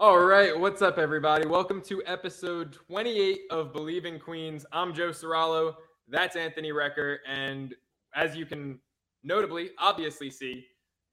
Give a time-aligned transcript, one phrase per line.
[0.00, 1.46] All right, what's up, everybody?
[1.46, 4.64] Welcome to episode 28 of Bleav in Queens.
[4.72, 5.74] I'm Joe Serralo.
[6.08, 7.16] That's Anthony Recker.
[7.28, 7.74] And
[8.14, 8.78] as you can
[9.22, 10.64] notably, obviously see,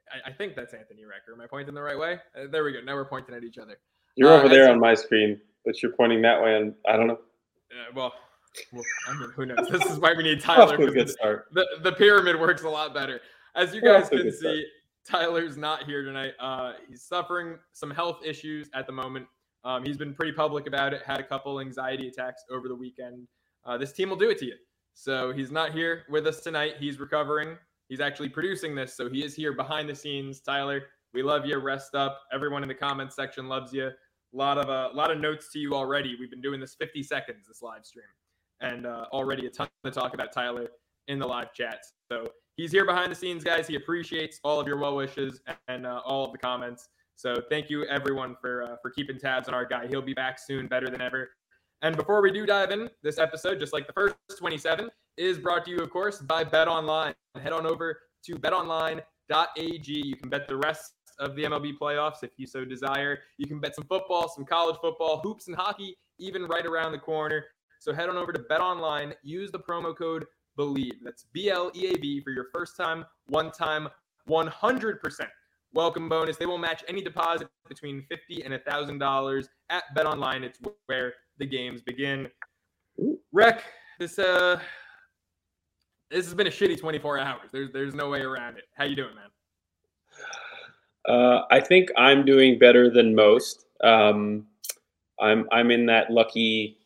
[0.10, 1.34] I, I think that's Anthony Recker.
[1.34, 2.20] Am I pointing the right way?
[2.34, 2.80] Uh, there we go.
[2.80, 3.76] Now we're pointing at each other.
[4.16, 6.56] You're Uh, over there on my screen, but you're pointing that way.
[6.56, 7.20] And I don't know.
[7.70, 8.14] Uh, well,
[8.72, 9.68] well, I mean, who knows?
[9.70, 10.78] This is why we need Tyler.
[10.78, 11.48] to a 'cause good the- start.
[11.52, 13.20] the, the pyramid works a lot better.
[13.54, 14.66] As you guys can see,
[15.10, 16.34] Tyler's not here tonight.
[16.40, 19.26] Uh, he's suffering some health issues at the moment.
[19.64, 21.02] Um, he's been pretty public about it.
[21.06, 23.28] Had a couple anxiety attacks over the weekend.
[23.66, 24.56] Uh, this team will do it to you.
[24.94, 26.76] So he's not here with us tonight.
[26.80, 27.58] He's recovering.
[27.90, 30.42] He's actually producing this, so he is here behind the scenes.
[30.42, 30.84] Tyler,
[31.14, 31.58] we love you.
[31.60, 32.20] Rest up.
[32.34, 33.88] Everyone in the comments section loves you.
[33.88, 33.92] A
[34.34, 36.16] lot of a lot of notes to you already.
[36.20, 38.06] We've been doing this 50 seconds this live stream,
[38.60, 40.68] and uh, already a ton to talk about Tyler
[41.08, 41.94] in the live chats.
[42.12, 43.68] So he's here behind the scenes, guys.
[43.68, 45.40] He appreciates all of your well wishes
[45.70, 46.90] and uh, all of the comments.
[47.16, 49.88] So thank you everyone for uh, for keeping tabs on our guy.
[49.88, 51.30] He'll be back soon, better than ever.
[51.82, 55.64] And before we do dive in, this episode, just like the first 27, is brought
[55.66, 57.14] to you, of course, by Bet Online.
[57.40, 59.04] Head on over to betonline.ag.
[59.88, 63.20] You can bet the rest of the MLB playoffs if you so desire.
[63.38, 67.00] You can bet some football, some college football, hoops and hockey, even right around the
[67.00, 67.46] corner.
[67.80, 69.14] So head on over to Bet Online.
[69.22, 70.26] Use the promo code
[70.58, 70.94] BLEAV.
[71.04, 73.88] That's B L E A V for your first time, one time,
[74.30, 75.28] 100%
[75.74, 76.38] welcome bonus.
[76.38, 80.44] They will match any deposit between fifty and thousand dollars at Bet Online.
[80.44, 82.28] It's where the games begin.
[83.32, 83.64] Rec,
[84.00, 84.60] this uh,
[86.10, 87.50] this has been a shitty 24 hours.
[87.52, 88.66] There's there's no way around it.
[88.76, 89.30] How you doing, man?
[91.08, 93.66] Uh, I think I'm doing better than most.
[93.84, 94.48] Um,
[95.20, 96.80] I'm I'm in that lucky,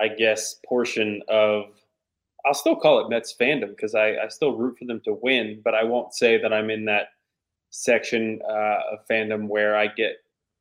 [0.00, 1.64] I guess, portion of.
[2.46, 5.60] I'll still call it Mets fandom because I, I still root for them to win,
[5.64, 7.08] but I won't say that I'm in that
[7.70, 10.16] section uh, of fandom where I get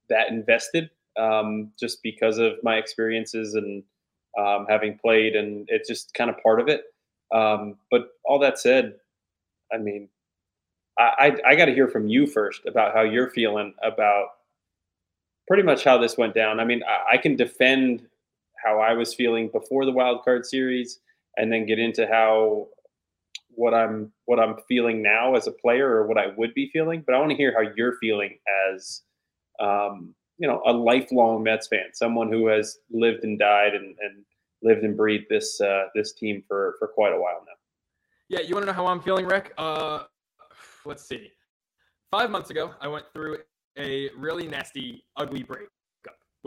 [0.09, 3.83] that invested um, just because of my experiences and
[4.37, 6.83] um, having played, and it's just kind of part of it.
[7.33, 8.95] Um, but all that said,
[9.73, 10.09] I mean,
[10.97, 14.27] I, I, I got to hear from you first about how you're feeling about
[15.47, 16.59] pretty much how this went down.
[16.59, 18.05] I mean, I, I can defend
[18.63, 20.99] how I was feeling before the wild card series,
[21.37, 22.67] and then get into how
[23.49, 27.03] what I'm what I'm feeling now as a player or what I would be feeling.
[27.05, 28.37] But I want to hear how you're feeling
[28.71, 29.01] as
[29.59, 34.23] um, you know a lifelong Mets fan, someone who has lived and died and, and
[34.61, 37.53] lived and breathed this uh, this team for for quite a while now.
[38.29, 39.53] Yeah, you want to know how I'm feeling, Rick?
[39.57, 40.03] Uh,
[40.85, 41.31] let's see.
[42.11, 43.37] Five months ago, I went through
[43.77, 45.71] a really nasty, ugly breakup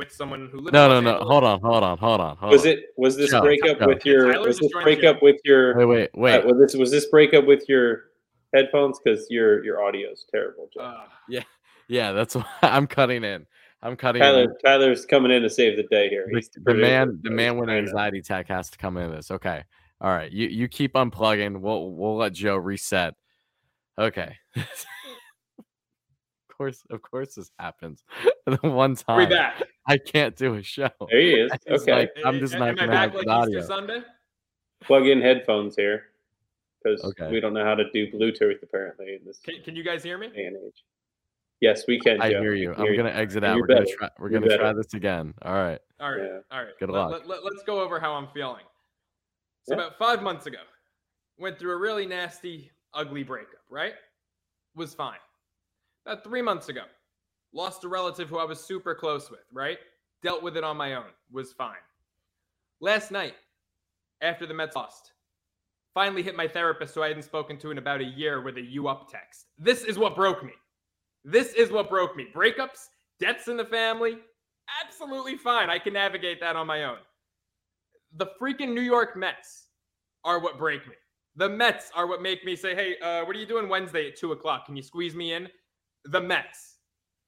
[0.00, 0.72] with someone who lived.
[0.72, 1.24] No, in no, no.
[1.24, 2.36] Hold on, hold on, hold on.
[2.38, 2.72] Hold Was on.
[2.72, 3.86] it was this Joe, breakup Joe.
[3.86, 6.38] with your Tyler was this joined the breakup with your Wait, wait, wait.
[6.44, 8.04] uh, was this was this breakup with your
[8.52, 10.80] headphones because your your audio is terrible, Joe.
[10.80, 11.40] Uh,
[11.88, 13.46] yeah, that's why I'm cutting in.
[13.82, 14.54] I'm cutting Tyler in.
[14.64, 16.26] Tyler's coming in to save the day here.
[16.30, 19.14] The, He's the pretty- man, the man with an anxiety attack has to come into
[19.16, 19.30] this.
[19.30, 19.62] Okay.
[20.00, 20.30] All right.
[20.32, 21.60] You you keep unplugging.
[21.60, 23.14] We'll we'll let Joe reset.
[23.98, 24.36] Okay.
[26.60, 28.04] of course, of course, this happens.
[28.46, 29.62] the one are we time back?
[29.86, 30.90] I can't do a show.
[31.10, 31.50] There he is.
[31.70, 33.60] Okay, like- I'm just not I gonna have like good audio.
[33.62, 34.02] Sunday?
[34.82, 36.04] plug in headphones here
[36.82, 37.30] because Okay.
[37.30, 40.16] we don't know how to do Bluetooth apparently in this Can, can you guys hear
[40.16, 40.26] me?
[40.26, 40.84] and age.
[41.60, 42.20] Yes, we can.
[42.22, 42.40] I Joe.
[42.40, 42.72] hear you.
[42.74, 43.56] can I'm gonna exit out.
[43.56, 44.08] You We're gonna try.
[44.18, 45.34] We're You gonna try this again.
[45.42, 45.78] All right.
[46.00, 46.22] All right.
[46.22, 46.38] Yeah.
[46.50, 46.78] All right.
[46.78, 47.22] Good let, luck.
[47.26, 48.64] Let, let, us go over how I'm feeling.
[49.64, 49.82] So Yeah.
[49.82, 50.58] about five months ago,
[51.38, 53.60] went through a really nasty, ugly breakup.
[53.68, 53.94] Right?
[54.74, 55.18] Was fine.
[56.06, 56.82] About three months ago,
[57.52, 59.44] lost a relative who I was super close with.
[59.52, 59.78] Right?
[60.22, 61.10] Dealt with it on my own.
[61.30, 61.76] Was fine.
[62.80, 63.34] Last night,
[64.22, 65.12] after the Mets lost,
[65.94, 68.62] finally hit my therapist who I hadn't spoken to in about a year with a
[68.62, 69.46] "you up" text.
[69.58, 70.52] This is what broke me.
[71.24, 72.28] This is what broke me.
[72.34, 74.18] Breakups, deaths in the family,
[74.82, 75.68] absolutely fine.
[75.68, 76.98] I can navigate that on my own.
[78.16, 79.66] The freaking New York Mets
[80.24, 80.94] are what break me.
[81.36, 84.16] The Mets are what make me say, "Hey, uh, what are you doing Wednesday at
[84.16, 84.66] two o'clock?
[84.66, 85.50] Can you squeeze me in?"
[86.04, 86.76] The Mets.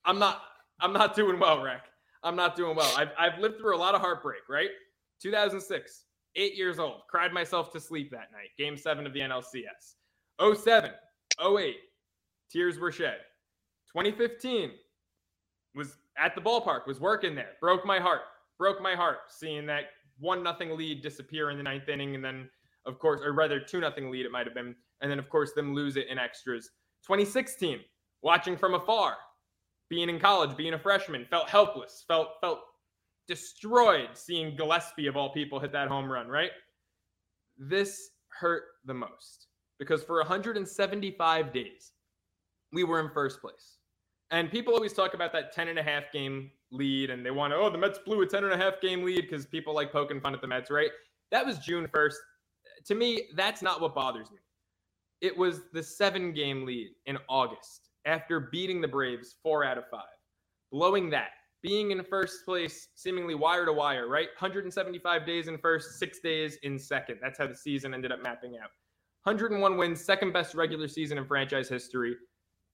[0.05, 0.41] I'm not.
[0.81, 1.85] I'm not doing well, Rec.
[2.23, 2.91] I'm not doing well.
[2.97, 4.41] I've I've lived through a lot of heartbreak.
[4.49, 4.69] Right?
[5.21, 6.05] 2006,
[6.35, 8.49] eight years old, cried myself to sleep that night.
[8.57, 9.95] Game seven of the NLCS.
[10.41, 10.91] 07,
[11.41, 11.75] 08,
[12.51, 13.17] tears were shed.
[13.87, 14.71] 2015
[15.75, 18.21] was at the ballpark, was working there, broke my heart,
[18.57, 19.85] broke my heart seeing that
[20.19, 22.49] one nothing lead disappear in the ninth inning, and then
[22.85, 25.53] of course, or rather two nothing lead it might have been, and then of course
[25.53, 26.69] them lose it in extras.
[27.05, 27.79] 2016,
[28.23, 29.17] watching from afar,
[29.89, 32.59] being in college, being a freshman, felt helpless, felt felt
[33.27, 36.51] destroyed seeing Gillaspie of all people hit that home run, right?
[37.57, 39.47] This hurt the most
[39.77, 41.91] because for 175 days
[42.71, 43.77] we were in first place.
[44.31, 47.53] And people always talk about that 10 and a half game lead and they want
[47.53, 49.91] to, oh, the Mets blew a 10 and a half game lead because people like
[49.91, 50.89] poking fun at the Mets, right?
[51.31, 52.15] That was June 1st.
[52.85, 54.39] To me, that's not what bothers me.
[55.21, 59.85] It was the seven game lead in August after beating the Braves four out of
[59.89, 60.01] five,
[60.71, 61.29] blowing that,
[61.61, 64.27] being in first place, seemingly wire to wire, right?
[64.37, 67.19] 175 days in first, six days in second.
[67.21, 68.69] That's how the season ended up mapping out.
[69.23, 72.15] 101 wins, second best regular season in franchise history,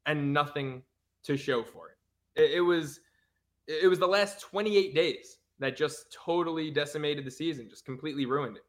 [0.07, 0.81] and nothing
[1.23, 2.41] to show for it.
[2.41, 2.99] It, it was
[3.67, 8.57] it was the last 28 days that just totally decimated the season, just completely ruined
[8.57, 8.63] it.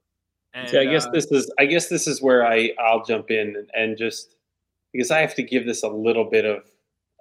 [0.52, 3.30] And, See, I guess uh, this is I guess this is where I I'll jump
[3.30, 4.36] in and, and just
[4.92, 6.64] because I have to give this a little bit of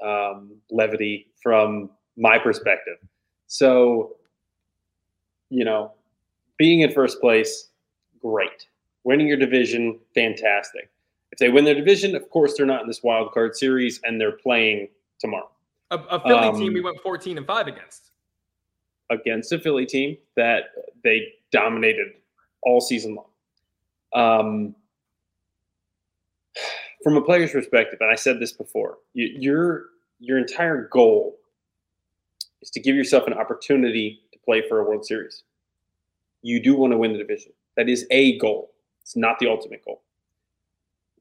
[0.04, 2.98] um, levity from my perspective.
[3.48, 4.18] So,
[5.50, 5.94] you know,
[6.57, 7.69] being in first place,
[8.21, 8.68] great.
[9.04, 10.89] Winning your division, fantastic.
[11.31, 14.19] If they win their division, of course, they're not in this wild card series and
[14.19, 14.89] they're playing
[15.19, 15.50] tomorrow.
[15.92, 18.12] A, a Philly um, team we went 14 and 5 against.
[19.10, 20.65] Against a Philly team that
[21.04, 22.13] they dominated
[22.63, 23.25] all season long.
[24.13, 24.75] Um,
[27.04, 29.86] from a player's perspective, and I said this before, you, your
[30.19, 31.38] your entire goal
[32.62, 35.44] is to give yourself an opportunity to play for a World Series.
[36.42, 37.54] You do want to win the division.
[37.78, 38.72] That is a goal.
[39.01, 40.01] It's not the ultimate goal.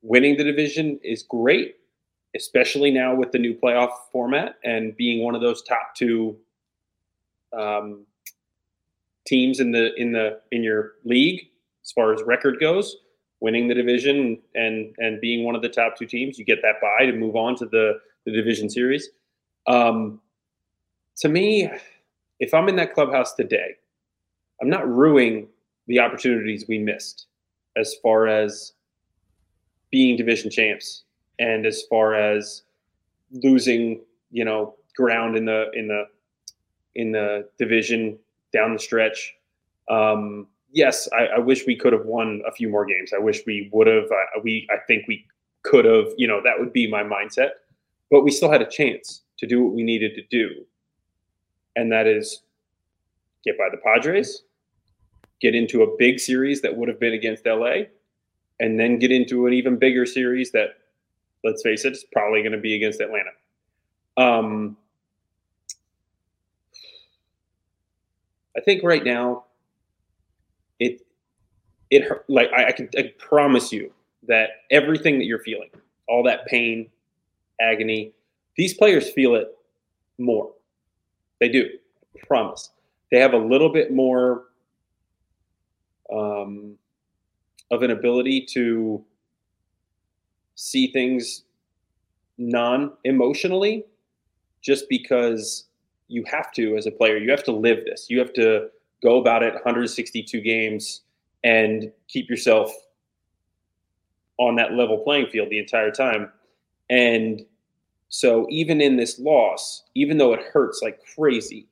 [0.02, 1.76] Winning the division is great,
[2.36, 6.36] especially now with the new playoff format and being one of those top two
[7.56, 8.04] um,
[9.26, 11.48] teams in the in the in your league
[11.84, 12.96] as far as record goes
[13.40, 16.81] winning the division and and being one of the top two teams, you get that
[16.81, 19.11] bye to move on to the the division series.
[19.67, 20.20] Um,
[21.19, 21.70] to me,
[22.40, 23.76] if I'm in that clubhouse today,
[24.61, 25.49] I'm not ruining
[25.87, 27.26] the opportunities we missed
[27.76, 28.73] as far as
[29.90, 31.05] being division champs
[31.38, 32.62] and as far as
[33.31, 34.00] losing,
[34.31, 36.05] you know, ground in the in the
[36.94, 38.19] in the division
[38.52, 39.35] down the stretch.
[39.88, 43.12] Um, yes, I, I, wish we could have won a few more games.
[43.14, 44.04] I wish we would have.
[44.04, 45.26] Uh, we, I think we
[45.62, 46.06] could have.
[46.16, 47.50] You know, that would be my mindset.
[48.10, 50.64] But we still had a chance to do what we needed to do,
[51.76, 52.42] and that is
[53.44, 54.42] get by the Padres,
[55.40, 57.82] get into a big series that would have been against LA,
[58.60, 60.70] and then get into an even bigger series that,
[61.44, 63.30] let's face it, is probably going to be against Atlanta.
[64.16, 64.76] Um,
[68.56, 69.44] I think right now
[71.90, 73.93] it like I, I can I promise you
[74.26, 75.70] that everything that you're feeling,
[76.08, 76.90] all that pain,
[77.61, 78.12] agony,
[78.56, 79.56] these players feel it
[80.19, 80.52] more.
[81.40, 81.69] They do.
[82.17, 82.70] I promise.
[83.11, 84.44] They have a little bit more
[86.12, 86.75] um,
[87.70, 89.05] of an ability to
[90.55, 91.44] see things
[92.37, 93.85] non emotionally
[94.61, 95.67] just because
[96.08, 97.19] you have to as a player.
[97.19, 98.06] You have to live this.
[98.11, 98.69] You have to
[99.02, 101.02] go about it 162 games
[101.44, 102.73] and keep yourself
[104.38, 106.31] on that level playing field the entire time.
[106.90, 107.44] And
[108.08, 111.67] so even in this loss, even though it hurts like crazy,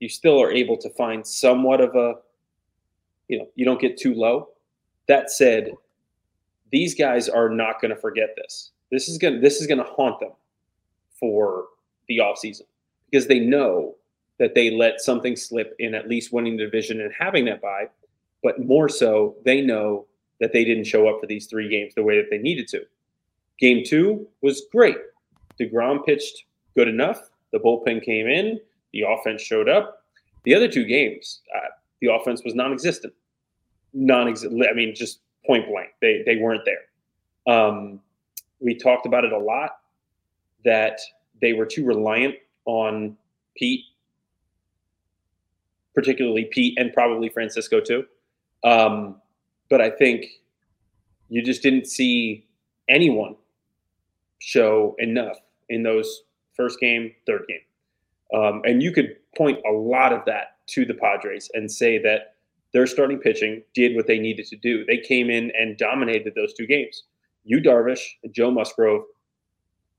[0.00, 2.14] you still are able to find somewhat of a,
[3.28, 4.48] you know, you don't get too low.
[5.08, 5.72] That said,
[6.72, 8.70] these guys are not going to forget this.
[8.90, 10.32] This is going to this is going to haunt them
[11.18, 11.66] for
[12.08, 12.62] the offseason
[13.10, 13.96] because they know
[14.38, 17.88] that they let something slip in at least winning the division and having that bye,
[18.42, 20.06] but more so, they know
[20.40, 22.82] that they didn't show up for these three games the way that they needed to.
[23.58, 24.96] Game two was great.
[25.60, 26.44] DeGrom pitched
[26.76, 27.30] good enough.
[27.52, 28.60] The bullpen came in.
[28.92, 30.02] The offense showed up.
[30.44, 31.68] The other two games, uh,
[32.00, 33.14] the offense was non-existent.
[33.94, 34.62] Non-existent.
[34.70, 35.90] I mean, just point blank.
[36.00, 37.52] They they weren't there.
[37.52, 38.00] Um,
[38.60, 39.78] we talked about it a lot
[40.64, 41.00] that
[41.40, 42.34] they were too reliant
[42.66, 43.16] on
[43.56, 43.84] Pete
[45.96, 48.04] particularly Pete and probably Francisco too.
[48.64, 49.20] Um,
[49.68, 50.26] but I think
[51.28, 52.46] you just didn't see
[52.88, 53.36] anyone
[54.38, 55.36] show enough
[55.68, 56.22] in those
[56.54, 58.40] first game, third game.
[58.40, 62.34] Um, and you could point a lot of that to the Padres and say that
[62.72, 64.84] their starting pitching did what they needed to do.
[64.84, 67.04] They came in and dominated those two games.
[67.44, 69.04] You Darvish and Joe Musgrove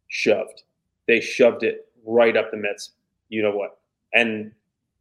[0.10, 0.64] shoved.
[1.08, 2.92] They shoved it right up the Mets.
[3.30, 3.80] You know what?
[4.14, 4.52] And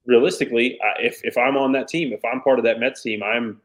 [0.06, 3.60] realistically, if if I'm on that team, if I'm part of that Mets team, I'm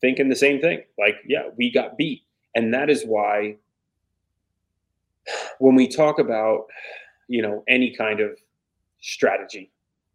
[0.00, 0.82] thinking the same thing.
[0.98, 2.22] Like, yeah, we got beat,
[2.54, 3.56] and that is why
[5.58, 6.66] when we talk about
[7.28, 8.38] you know any kind of
[9.00, 9.70] strategy,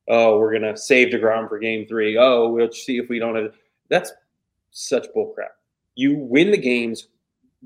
[0.07, 2.17] oh, we're gonna save Degrom for Game Three.
[2.17, 3.53] Oh, we'll see if we don't have.
[3.89, 4.11] That's
[4.71, 5.53] such bullcrap.
[5.95, 7.07] You win the games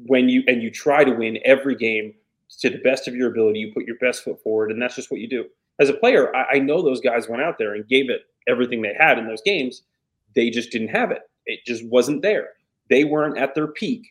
[0.05, 2.13] when you and you try to win every game
[2.59, 3.59] to the best of your ability.
[3.59, 5.45] You put your best foot forward, and that's just what you do.
[5.79, 8.81] As a player, I, I know those guys went out there and gave it everything
[8.81, 9.83] they had in those games.
[10.35, 11.21] They just didn't have it.
[11.45, 12.49] It just wasn't there.
[12.89, 14.07] They weren't at their peak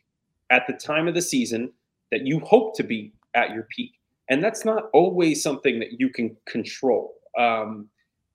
[0.50, 1.72] at the time of the season
[2.10, 3.92] that you hope to be at your peak.
[4.28, 7.14] And that's not always something that you can control.
[7.38, 7.88] Um,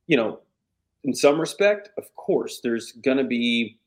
[0.07, 0.39] you know,
[1.03, 3.79] in some respect, of course, there's going to be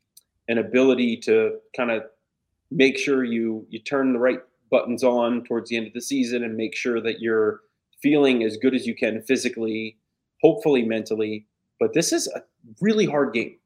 [0.49, 2.05] an ability to kind of
[2.71, 6.45] make sure you you turn the right buttons on towards the end of the season
[6.45, 7.61] and make sure that you're
[8.05, 9.97] feeling as good as you can physically,
[10.43, 11.47] hopefully mentally.
[11.81, 12.43] But this is a
[12.83, 13.57] really hard game,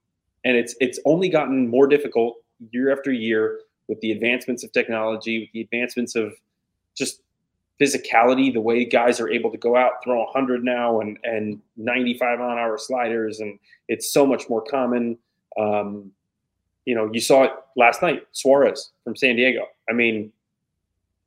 [0.45, 2.37] and it's it's only gotten more difficult
[2.71, 6.35] year after year with the advancements of technology, with the advancements of
[6.97, 7.23] just
[7.81, 12.41] physicality, the way guys are able to go out, throw 100 now and, and 95
[12.41, 13.41] on hour sliders.
[13.41, 15.17] And it's so much more common.
[15.59, 16.11] Um,
[16.85, 19.67] you know, you saw it last night, Suarez from San Diego.
[19.89, 20.33] I mean,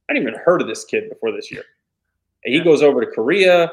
[0.09, 1.63] I didn't even heard of this kid before this year.
[2.43, 2.63] He yeah.
[2.63, 3.71] goes over to Korea,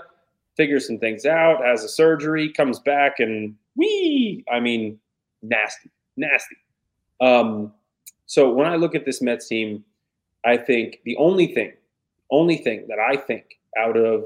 [0.57, 4.45] figures some things out, has a surgery, comes back, and wee!
[4.53, 4.99] I mean,
[5.43, 6.57] nasty, nasty.
[7.21, 7.73] Um,
[8.27, 9.85] so when I look at this Mets team,
[10.45, 11.73] I think the only thing
[12.31, 14.25] only thing that I think out of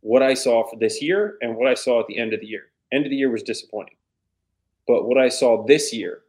[0.00, 2.46] what I saw for this year and what I saw at the end of the
[2.46, 2.70] year.
[2.92, 3.96] End of the year was disappointing.
[4.86, 6.22] But what I saw this year,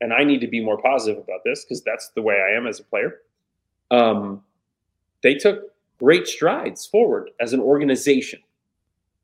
[0.00, 2.66] and I need to be more positive about this because that's the way I am
[2.66, 3.20] as a player.
[3.90, 4.42] Um,
[5.22, 8.40] they took great strides forward as an organization.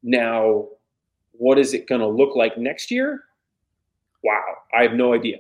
[0.02, 0.68] Now,
[1.32, 3.24] what is it going to look like next year?
[4.22, 4.42] Wow,
[4.76, 5.38] I have no idea.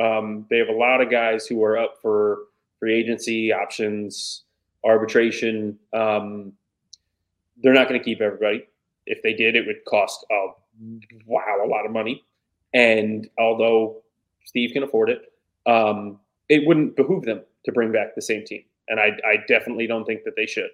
[0.00, 2.38] Um, they have a lot of guys who are up for
[2.78, 4.42] free agency options
[4.84, 5.78] arbitration.
[5.92, 6.52] Um,
[7.62, 8.66] they're not going to keep everybody.
[9.06, 10.48] If they did, it would cost a
[11.26, 12.24] wow a lot of money.
[12.72, 14.02] And although
[14.44, 15.32] Steve can afford it,
[15.66, 18.64] um, it wouldn't behoove them to bring back the same team.
[18.88, 20.70] And I, I definitely don't think that they should.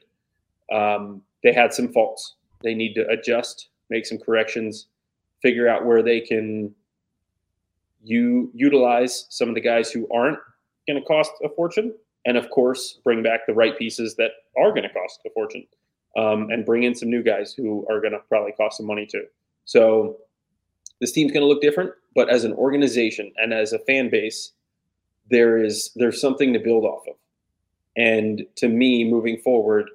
[0.73, 2.37] Um, they had some faults.
[2.63, 4.87] They need to adjust, make some corrections,
[5.43, 6.75] figure out where they can
[8.03, 10.39] you utilize some of the guys who aren't
[10.87, 14.71] going to cost a fortune and of course bring back the right pieces that are
[14.71, 15.67] going to cost a fortune
[16.17, 19.07] um, and bring in some new guys who are going to probably cost some money
[19.07, 19.25] too
[19.65, 20.17] so
[21.01, 24.53] this team's going to look different but as an organization and as a fan base
[25.31, 27.15] there is there's something to build off of
[27.97, 29.91] and to me moving forward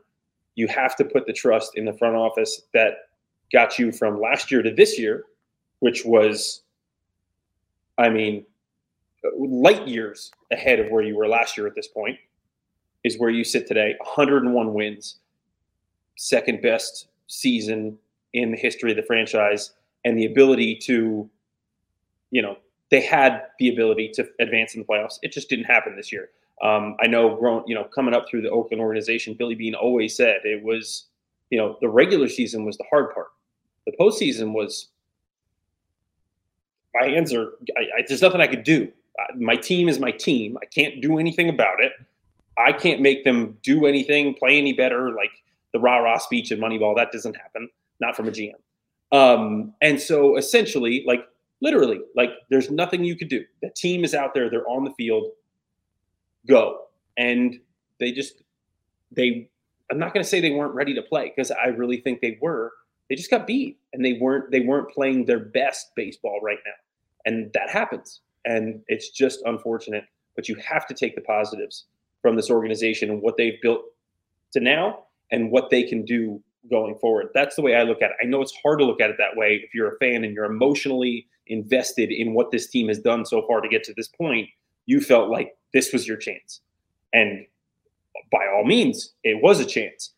[0.56, 3.10] you have to put the trust in the front office that
[3.52, 5.25] got you from last year to this year
[5.80, 6.64] which was
[7.98, 8.46] i mean
[9.38, 12.18] light years ahead of where you were last year at this point
[13.04, 15.18] is where you sit today 101 wins
[16.18, 17.98] second best season
[18.34, 19.72] in the history of the franchise
[20.04, 21.30] and the ability to
[22.32, 22.58] you know
[22.92, 25.18] they had the ability to advance in the playoffs.
[25.22, 26.30] It just didn't happen this year
[26.64, 30.16] um, i know grown you know coming up through the oakland organization billy Beane always
[30.16, 31.06] said it was
[31.50, 33.28] you know the regular season was the hard part
[33.86, 34.90] the postseason was
[36.94, 38.92] my hands are I, I, there's nothing i could do
[39.36, 40.58] my team is my team.
[40.62, 41.94] I can't do anything about it.
[42.58, 45.12] I can't make them do anything, play any better.
[45.12, 45.32] Like
[45.74, 47.70] the rah rah speech and Moneyball, that doesn't happen.
[48.00, 48.54] Not from a GM.
[49.12, 51.26] Um, and so essentially, like
[51.62, 53.44] literally, like there's nothing you could do.
[53.62, 54.50] The team is out there.
[54.50, 55.28] They're on the field.
[56.48, 56.86] Go.
[57.18, 57.60] And
[58.00, 58.44] they just
[59.12, 59.50] they.
[59.92, 62.40] I'm not going to say they weren't ready to play because I really think they
[62.42, 62.72] were.
[63.08, 64.52] They just got beat, and they weren't.
[64.52, 66.74] They weren't playing their best baseball right now,
[67.25, 70.06] and that happens and it's just unfortunate.
[70.36, 71.86] But you have to take the positives
[72.22, 73.82] from this organization and what they've built
[74.54, 77.28] to now and what they can do going forward.
[77.34, 78.18] That's the way I look at it.
[78.22, 80.34] I know it's hard to look at it that way if you're a fan and
[80.34, 84.08] you're emotionally invested in what this team has done so far to get to this
[84.08, 84.50] point.
[84.88, 86.62] You felt like this was your chance.
[87.13, 87.46] And
[88.32, 90.13] by all means, it was a chance.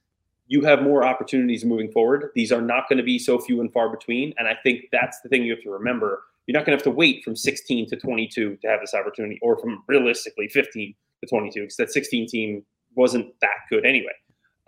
[0.47, 2.29] You have more opportunities moving forward.
[2.33, 4.33] These are not going to be so few and far between.
[4.37, 6.91] And I think that's the thing you have to remember you're not going to have
[6.93, 11.29] to wait from 16 to 22 to have this opportunity, or from realistically 15 to
[11.29, 12.63] 22, because that 16 team
[12.95, 14.13] wasn't that good anyway.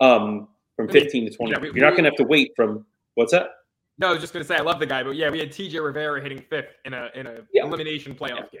[0.00, 2.84] Um, from 15 to 20, yeah, we, you're not going to have to wait from
[3.14, 3.50] what's that?
[3.98, 5.50] No, I was just going to say I love the guy, but yeah, we had
[5.50, 7.64] TJ Rivera hitting fifth in a in a yeah.
[7.64, 8.60] elimination playoff yeah.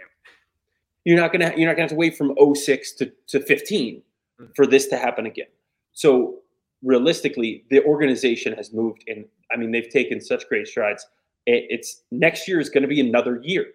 [1.04, 4.52] You're not gonna you're not gonna have to wait from 06 to, to 15 mm-hmm.
[4.54, 5.46] for this to happen again.
[5.92, 6.38] So
[6.82, 11.06] realistically, the organization has moved and I mean, they've taken such great strides
[11.46, 13.66] it, it's next year is going to be another year,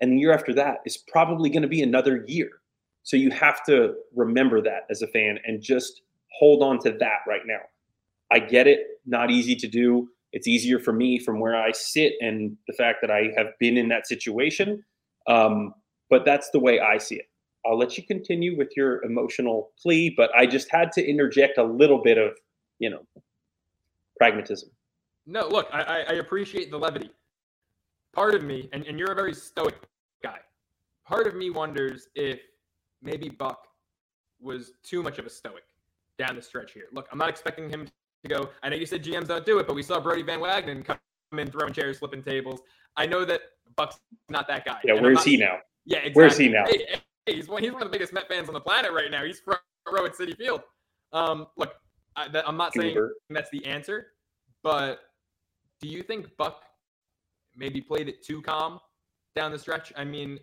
[0.00, 2.50] and the year after that is probably going to be another year.
[3.02, 6.02] So you have to remember that as a fan and just
[6.38, 7.60] hold on to that right now.
[8.32, 10.08] I get it, not easy to do.
[10.32, 13.76] It's easier for me from where I sit and the fact that I have been
[13.76, 14.82] in that situation.
[15.28, 15.74] Um,
[16.14, 17.28] but that's the way I see it.
[17.66, 21.64] I'll let you continue with your emotional plea, but I just had to interject a
[21.64, 22.36] little bit of,
[22.78, 23.00] you know,
[24.16, 24.70] pragmatism.
[25.26, 27.10] No, look, I, I appreciate the levity.
[28.12, 29.74] Part of me, and, and you're a very stoic
[30.22, 30.38] guy,
[31.04, 32.38] part of me wonders if
[33.02, 33.66] maybe Buck
[34.40, 35.64] was too much of a stoic
[36.16, 36.84] down the stretch here.
[36.92, 37.88] Look, I'm not expecting him
[38.22, 38.50] to go.
[38.62, 40.96] I know you said GMs don't do it, but we saw Brodie Van Wagenen come
[41.36, 42.60] in throwing chairs, flipping tables.
[42.96, 43.40] I know that
[43.74, 44.78] Buck's not that guy.
[44.84, 45.58] Yeah, where's he now?
[45.84, 46.22] Yeah, exactly.
[46.22, 46.64] Where's he now?
[46.66, 46.86] Hey,
[47.26, 49.24] hey, he's, one, he's one of the biggest Met fans on the planet right now.
[49.24, 49.60] He's front
[49.90, 50.62] row at Citi Field.
[51.12, 51.74] Um, look,
[52.16, 52.96] I, am not saying
[53.30, 54.08] that's the answer,
[54.62, 55.00] but
[55.80, 56.62] do you think Buck
[57.56, 58.80] maybe played it too calm
[59.34, 59.92] down the stretch?
[59.96, 60.38] I mean,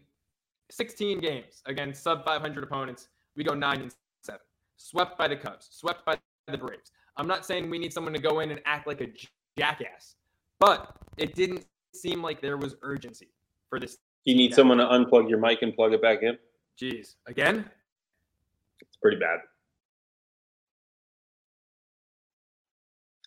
[0.69, 3.09] 16 games against sub 500 opponents.
[3.35, 4.41] We go nine and seven.
[4.77, 5.67] Swept by the Cubs.
[5.71, 6.17] Swept by
[6.47, 6.91] the Braves.
[7.17, 9.07] I'm not saying we need someone to go in and act like a
[9.57, 10.15] jackass,
[10.59, 13.29] but it didn't seem like there was urgency
[13.69, 13.97] for this.
[14.25, 16.37] You need someone to unplug your mic and plug it back in.
[16.79, 17.69] Jeez, again?
[18.79, 19.39] It's pretty bad.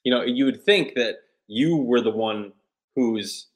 [0.05, 2.53] You know, you would think that you were the one
[2.95, 3.49] whose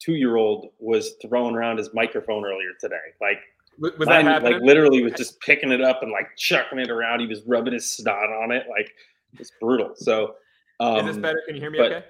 [0.00, 2.96] two-year-old was throwing around his microphone earlier today.
[3.20, 3.38] Like,
[3.78, 7.20] was mine, that like literally was just picking it up and like chucking it around.
[7.20, 8.66] He was rubbing his snot on it.
[8.70, 8.92] Like,
[9.38, 9.92] it's brutal.
[9.96, 10.36] So,
[10.80, 11.42] um, is this um, better?
[11.46, 11.80] Can you hear me?
[11.80, 12.04] Okay.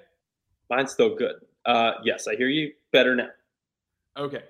[0.69, 1.35] Mine's still good.
[1.65, 3.29] Uh, yes, I hear you better now.
[4.17, 4.43] Okay.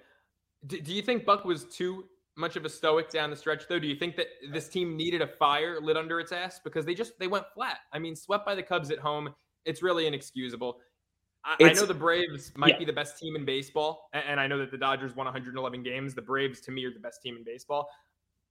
[0.67, 2.05] D- do you think Buck was too
[2.35, 3.79] much of a stoic down the stretch, though?
[3.79, 6.95] Do you think that this team needed a fire lit under its ass because they
[6.95, 7.79] just they went flat?
[7.91, 9.33] I mean, swept by the Cubs at home.
[9.65, 10.79] It's really inexcusable.
[11.45, 12.79] I, I know the Braves might yeah.
[12.79, 15.83] be the best team in baseball, and, and I know that the Dodgers won 111
[15.83, 16.13] games.
[16.13, 17.89] The Braves, to me, are the best team in baseball.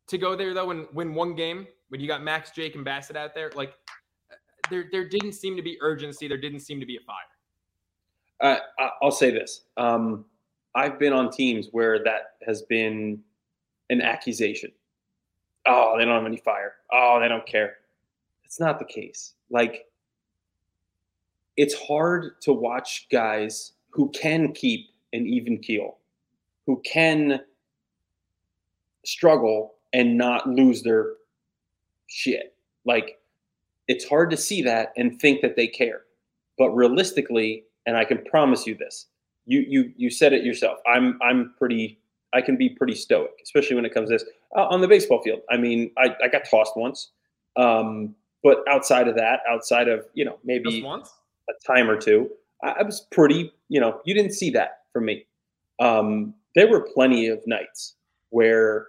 [0.09, 3.17] To go there though and win one game when you got Max, Jake, and Bassitt
[3.17, 3.75] out there, like
[4.69, 6.29] there there didn't seem to be urgency.
[6.29, 8.59] There didn't seem to be a fire.
[8.79, 10.25] Uh, I'll say this: um,
[10.75, 13.23] I've been on teams where that has been
[13.91, 14.73] an accusation.
[15.67, 16.75] Oh, they don't have any fire.
[16.91, 17.77] Oh, they don't care.
[18.45, 19.35] It's not the case.
[19.51, 19.87] Like,
[21.57, 25.99] it's hard to watch guys who can keep an even keel,
[26.67, 27.41] who can
[29.05, 31.13] struggle and not lose their
[32.07, 32.55] shit.
[32.85, 33.19] Like,
[33.89, 36.03] it's hard to see that and think that they care.
[36.57, 39.07] But realistically, and I can promise you this,
[39.47, 40.79] you you you said it yourself.
[40.87, 41.99] I'm I'm pretty
[42.35, 44.25] I can be pretty stoic, especially when it comes to this
[44.57, 45.41] uh, on the baseball field.
[45.51, 47.11] I mean, I, I got tossed once,
[47.57, 51.11] um, but outside of that, outside of you know maybe once
[51.49, 52.31] a time or two,
[52.63, 53.53] I, I, was pretty.
[53.69, 55.27] You know, you didn't see that from me.
[55.81, 57.95] Um, there were plenty of nights
[58.31, 58.87] where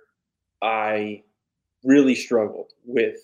[0.62, 1.24] I
[1.84, 3.18] really struggled with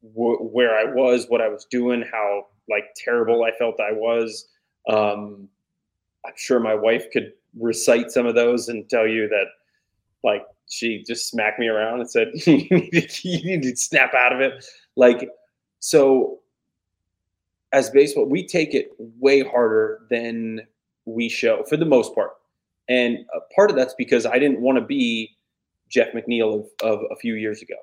[0.00, 4.48] wh- where I was, what I was doing, how like terrible I felt I was.
[4.88, 5.48] Um,
[6.26, 9.46] I'm sure my wife could recite some of those and tell you that
[10.24, 14.14] like she just smacked me around and said you, need to, you need to snap
[14.14, 14.64] out of it.
[14.96, 15.28] Like
[15.80, 16.40] so
[17.72, 20.60] as baseball we take it way harder than
[21.04, 22.32] we show for the most part.
[22.88, 23.18] And
[23.54, 25.36] part of that's because i didn't want to be
[25.88, 27.76] jeff mcneil of, of a few years ago.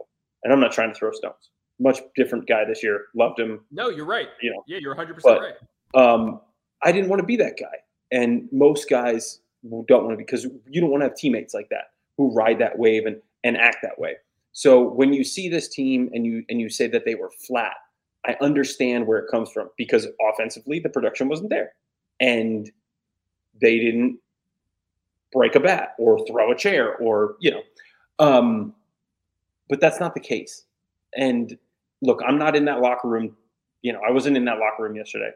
[0.44, 1.50] And i'm not trying to throw stones.
[1.80, 3.06] Much different guy this year.
[3.16, 3.62] Loved him.
[3.72, 4.30] No you're right.
[4.42, 4.64] You know.
[4.68, 5.56] Yeah you're 100% but, right.
[5.96, 6.42] um,
[6.84, 7.78] i didn't want to be that guy
[8.12, 9.40] and most guys
[9.88, 12.78] don't want to because you don't want to have teammates like that who ride that
[12.78, 14.16] wave and, and act that way.
[14.54, 17.76] So when you see this team and you and you say that they were flat,
[18.26, 21.74] I understand where it comes from because offensively the production wasn't there.
[22.20, 22.72] And
[23.62, 24.18] they didn't
[25.34, 27.62] break a bat or throw a chair or, you know.
[28.20, 28.74] Um,
[29.68, 30.64] but that's not the case.
[31.18, 31.58] And
[32.02, 33.36] look, I'm not in that locker room.
[33.82, 35.32] You know, I wasn't in that locker room yesterday,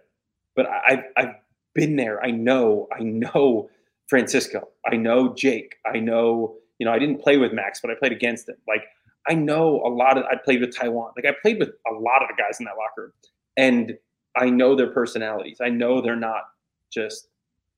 [0.55, 1.35] but I, I've
[1.73, 2.23] been there.
[2.23, 3.69] I know, I know
[4.07, 4.69] Francisco.
[4.91, 5.75] I know Jake.
[5.85, 8.55] I know, you know, I didn't play with Max, but I played against him.
[8.67, 8.83] Like,
[9.27, 11.11] I know a lot of, I played with Taijuan.
[11.15, 13.11] Like, I played with a lot of the guys in that locker room.
[13.57, 13.97] And
[14.35, 15.57] I know their personalities.
[15.61, 16.43] I know they're not
[16.91, 17.27] just,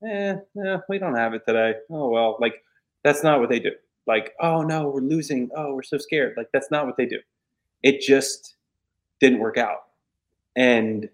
[0.05, 1.73] eh, eh, we don't have it today.
[1.89, 2.63] Oh, well, like,
[3.03, 3.71] that's not what they do.
[4.07, 5.49] Like, oh, no, we're losing.
[5.55, 6.35] Oh, we're so scared.
[6.37, 7.19] Like, that's not what they do.
[7.83, 8.55] It just
[9.19, 9.83] didn't work out.
[10.55, 11.09] And,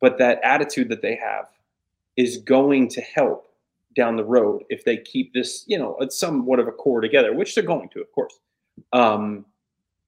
[0.00, 1.46] but that attitude that they have
[2.16, 3.48] is going to help
[3.94, 7.54] down the road if they keep this, you know, somewhat of a core together, which
[7.54, 8.38] they're going to, of course.
[8.92, 9.46] Um,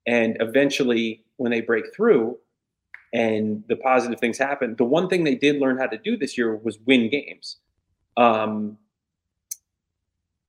[0.06, 2.36] and eventually, when they break through
[3.14, 6.36] and the positive things happen, the one thing they did learn how to do this
[6.36, 7.56] year was win games.
[8.16, 8.76] Um,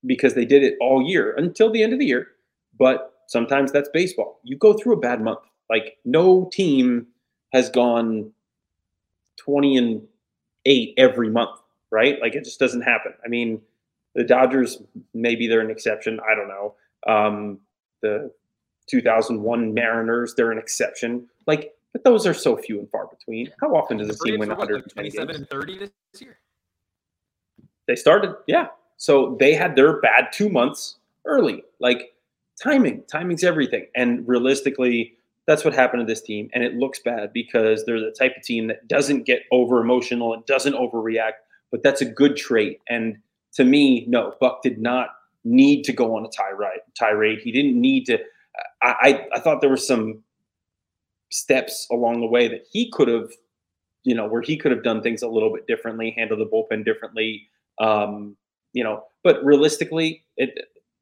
[0.06, 2.28] because they did it all year until the end of the year.
[2.78, 4.40] But sometimes that's baseball.
[4.44, 5.40] You go through a bad month.
[5.70, 7.08] Like no team
[7.54, 8.32] has gone
[9.38, 10.02] 20 and
[10.66, 11.60] 8 every month
[11.92, 12.20] right?
[12.22, 13.14] Like it just doesn't happen.
[13.24, 13.62] I mean,
[14.16, 14.82] the Dodgers
[15.14, 16.20] maybe they're an exception.
[16.30, 16.76] I don't know.
[17.08, 17.60] Um,
[18.02, 18.32] the
[18.88, 21.28] 2001 Mariners, they're an exception.
[21.48, 23.52] Like, but those are so few and far between.
[23.62, 26.38] How often does a team win 120 27 and 30 this year?
[27.88, 28.68] They started, yeah.
[28.98, 31.64] So they had their bad two months early.
[31.80, 32.14] Like
[32.62, 33.88] timing, timing's everything.
[33.96, 35.16] And realistically,
[35.50, 36.48] that's what happened to this team.
[36.54, 40.32] And it looks bad because they're the type of team that doesn't get over emotional
[40.32, 42.78] and doesn't overreact, but that's a good trait.
[42.88, 43.18] And
[43.56, 45.08] to me, no, Buck did not
[45.44, 46.82] need to go on a tirade.
[46.96, 47.40] Tirade.
[47.40, 48.20] He didn't need to.
[48.84, 50.24] I, I, I thought there were some
[51.32, 53.32] steps along the way that he could have,
[54.04, 56.86] you know, where he could have done things a little bit differently, handled the bullpen
[56.86, 57.48] differently.
[57.82, 58.38] Um,
[58.74, 60.52] you know, but realistically, it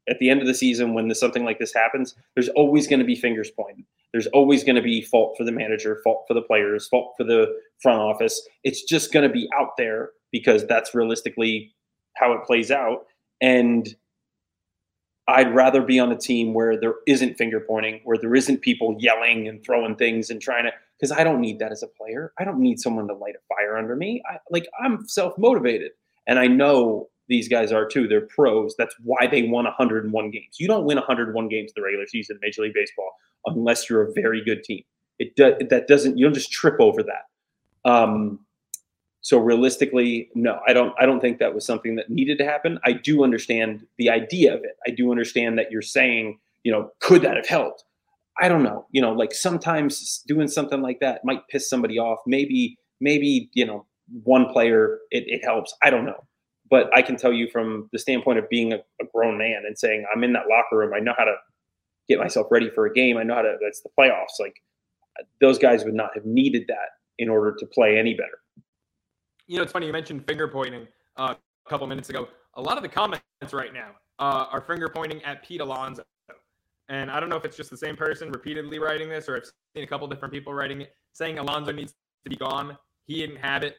[0.10, 3.06] at the end of the season when something like this happens, there's always going to
[3.06, 3.86] be fingers pointed.
[4.12, 7.24] There's always going to be fault for the manager, fault for the players, fault for
[7.24, 8.48] the front office.
[8.64, 11.74] It's just going to be out there because that's realistically
[12.16, 13.06] how it plays out.
[13.42, 13.94] And
[15.28, 18.96] I'd rather be on a team where there isn't finger pointing, where there isn't people
[18.98, 22.32] yelling and throwing things and trying to, because I don't need that as a player.
[22.40, 24.22] I don't need someone to light a fire under me.
[24.30, 25.92] I, like I'm self motivated,
[26.28, 28.08] and I know these guys are too.
[28.08, 28.76] They're pros.
[28.78, 30.60] That's why they won 101 games.
[30.60, 33.12] You don't win 101 games in the regular season, Major League Baseball,
[33.46, 34.84] unless you're a very good team.
[35.20, 35.56] It does.
[35.70, 36.18] That doesn't.
[36.18, 37.90] You don't just trip over that.
[37.90, 38.40] Um,
[39.22, 40.94] so realistically, no, I don't.
[41.00, 42.80] I don't think that was something that needed to happen.
[42.86, 44.78] I do understand the idea of it.
[44.88, 47.84] I do understand that you're saying, you know, could that have helped?
[48.40, 48.86] I don't know.
[48.92, 52.20] You know, like sometimes doing something like that might piss somebody off.
[52.28, 53.86] Maybe, maybe you know,
[54.24, 55.74] one player it, it helps.
[55.84, 56.24] I don't know,
[56.70, 59.78] but I can tell you from the standpoint of being a, a grown man and
[59.78, 60.94] saying I'm in that locker room.
[60.94, 61.36] I know how to
[62.08, 63.18] get myself ready for a game.
[63.18, 63.58] I know how to.
[63.62, 64.40] That's the playoffs.
[64.40, 64.56] Like
[65.42, 68.40] those guys would not have needed that in order to play any better
[69.48, 71.34] you know, it's funny you mentioned finger pointing uh,
[71.66, 72.28] a couple minutes ago.
[72.56, 76.04] A lot of the comments right now uh, are finger pointing at Pete Alonso.
[76.90, 79.46] And I don't know if it's just the same person repeatedly writing this, or I've
[79.76, 82.78] seen a couple different people writing it, saying Alonso needs to be gone.
[83.06, 83.78] He didn't have it.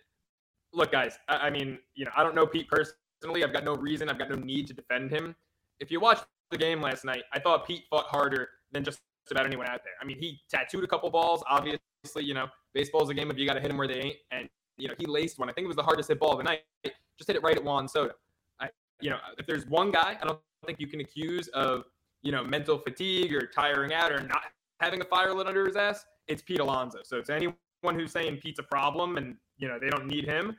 [0.72, 3.44] Look, guys, I, I mean, you know, I don't know Pete personally.
[3.44, 5.34] I've got no reason, I've got no need to defend him.
[5.80, 9.00] If you watched the game last night, I thought Pete fought harder than just
[9.30, 9.92] about anyone out there.
[10.00, 11.42] I mean, he tattooed a couple balls.
[11.48, 11.80] Obviously,
[12.16, 14.48] you know, baseball's a game of you got to hit them where they ain't, and
[14.76, 15.50] you know, he laced one.
[15.50, 16.62] I think it was the hardest hit ball of the night.
[16.84, 18.14] Just hit it right at Juan Soto.
[18.60, 21.84] I, you know, if there's one guy, I don't think you can accuse of,
[22.22, 24.42] you know, mental fatigue or tiring out or not
[24.80, 26.06] having a fire lit under his ass.
[26.28, 26.98] It's Pete Alonso.
[27.02, 30.56] So to anyone who's saying Pete's a problem and you know they don't need him,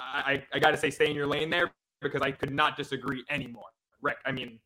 [0.00, 3.24] I, I got to say stay in your lane there because I could not disagree
[3.30, 3.66] anymore.
[4.00, 4.58] Rick, I mean,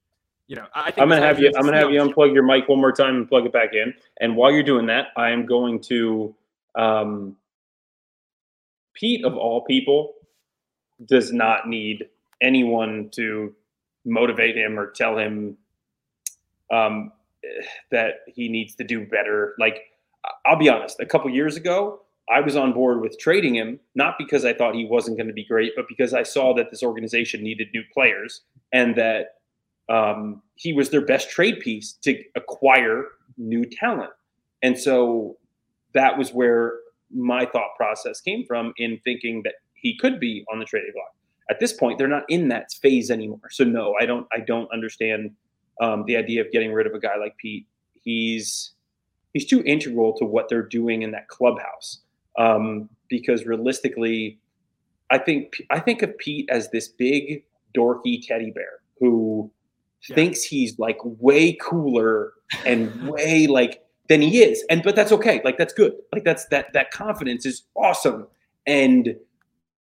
[0.46, 1.50] you know, I think I'm gonna have you.
[1.56, 3.94] I'm gonna have you unplug your mic one more time and plug it back in.
[4.20, 6.34] And while you're doing that, I am going to
[6.74, 7.36] um,
[8.94, 10.14] Pete, of all people,
[11.06, 12.08] does not need
[12.42, 13.54] anyone to
[14.04, 15.56] motivate him or tell him
[16.70, 17.12] um,
[17.90, 19.54] that he needs to do better.
[19.58, 19.91] Like,
[20.46, 24.14] I'll be honest, a couple years ago, I was on board with trading him, not
[24.18, 26.82] because I thought he wasn't going to be great, but because I saw that this
[26.82, 29.36] organization needed new players and that
[29.88, 33.06] um, he was their best trade piece to acquire
[33.36, 34.10] new talent.
[34.62, 35.36] And so
[35.94, 36.74] that was where
[37.12, 41.12] my thought process came from in thinking that he could be on the trading block.
[41.50, 43.50] At this point, they're not in that phase anymore.
[43.50, 44.26] So no, I don't.
[44.32, 45.32] I don't understand
[45.82, 47.66] um, the idea of getting rid of a guy like Pete.
[48.02, 48.72] He's
[49.32, 52.00] he's too integral to what they're doing in that clubhouse.
[52.38, 54.38] Um, because realistically,
[55.10, 57.44] I think I think of Pete as this big
[57.76, 59.50] dorky teddy bear who
[60.08, 60.14] yeah.
[60.14, 62.32] thinks he's like way cooler
[62.64, 64.64] and way like than he is.
[64.70, 65.40] And but that's okay.
[65.44, 65.92] Like that's good.
[66.12, 68.26] Like that's that that confidence is awesome.
[68.66, 69.16] And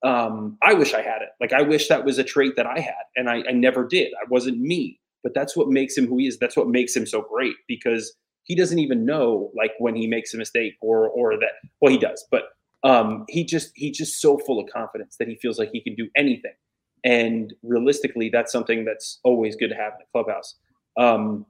[0.03, 1.29] um, I wish I had it.
[1.41, 4.13] Like I wish that was a trait that I had, and I, I never did.
[4.15, 4.99] I wasn't me.
[5.23, 6.39] But that's what makes him who he is.
[6.39, 10.35] That's what makes him so great because he doesn't even know like when he makes
[10.35, 12.45] a mistake or or that well he does, but
[12.85, 15.95] um, he just he's just so full of confidence that he feels like he can
[15.95, 16.55] do anything.
[17.05, 20.57] And realistically, that's something that's always good to have in the clubhouse.
[20.97, 21.47] Um,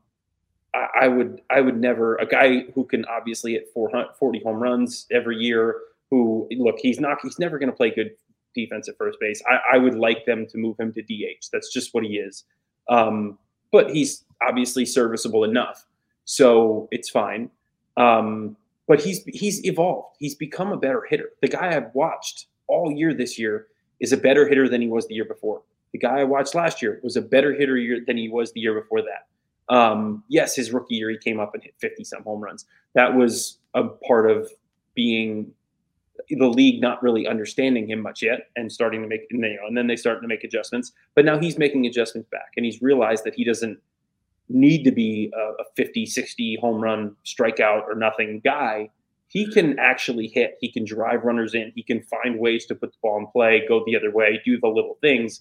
[0.74, 5.06] I, I would I would never a guy who can obviously hit 40 home runs
[5.10, 5.76] every year.
[6.10, 8.10] Who look he's not he's never going to play good
[8.54, 9.42] defense at first base.
[9.48, 11.46] I, I, would like them to move him to DH.
[11.52, 12.44] That's just what he is.
[12.90, 13.38] Um,
[13.70, 15.86] but he's obviously serviceable enough,
[16.24, 17.50] so it's fine.
[17.96, 18.56] Um,
[18.88, 20.16] but he's he's evolved.
[20.18, 21.30] He's become a better hitter.
[21.40, 23.68] The guy I've watched all year this year
[24.00, 25.62] is a better hitter than he was the year before.
[25.92, 28.60] The guy I watched last year was a better hitter year than he was the
[28.60, 29.74] year before that.
[29.74, 32.66] Um, yes, his rookie year he came up and hit 50 some home runs.
[32.94, 34.50] That was a part of
[34.94, 35.52] being
[36.28, 39.76] the league not really understanding him much yet and starting to make you know, and
[39.76, 40.92] then they start to make adjustments.
[41.14, 43.78] But now he's making adjustments back and he's realized that he doesn't
[44.52, 48.90] need to be a, a 50, 60 home run strikeout or nothing guy.
[49.28, 50.58] He can actually hit.
[50.60, 51.72] He can drive runners in.
[51.74, 54.60] He can find ways to put the ball in play, go the other way, do
[54.60, 55.40] the little things.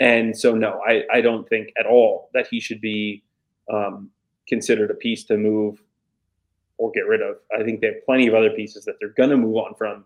[0.00, 3.22] And so, no, I, I don't think at all that he should be
[3.72, 4.10] um,
[4.48, 5.82] considered a piece to move
[6.78, 7.36] or get rid of.
[7.58, 10.04] I think they have plenty of other pieces that they're going to move on from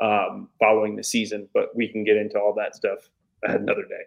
[0.00, 3.10] um, following the season, but we can get into all that stuff
[3.42, 4.04] another day.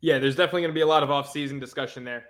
[0.00, 2.24] Yeah, there's definitely going to be a lot of off-season discussion there.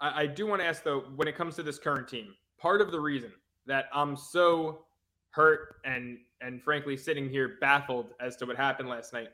[0.00, 2.80] I, I do want to ask though, when it comes to this current team, part
[2.80, 3.32] of the reason
[3.66, 4.84] that I'm so
[5.30, 9.28] hurt and and frankly sitting here baffled as to what happened last night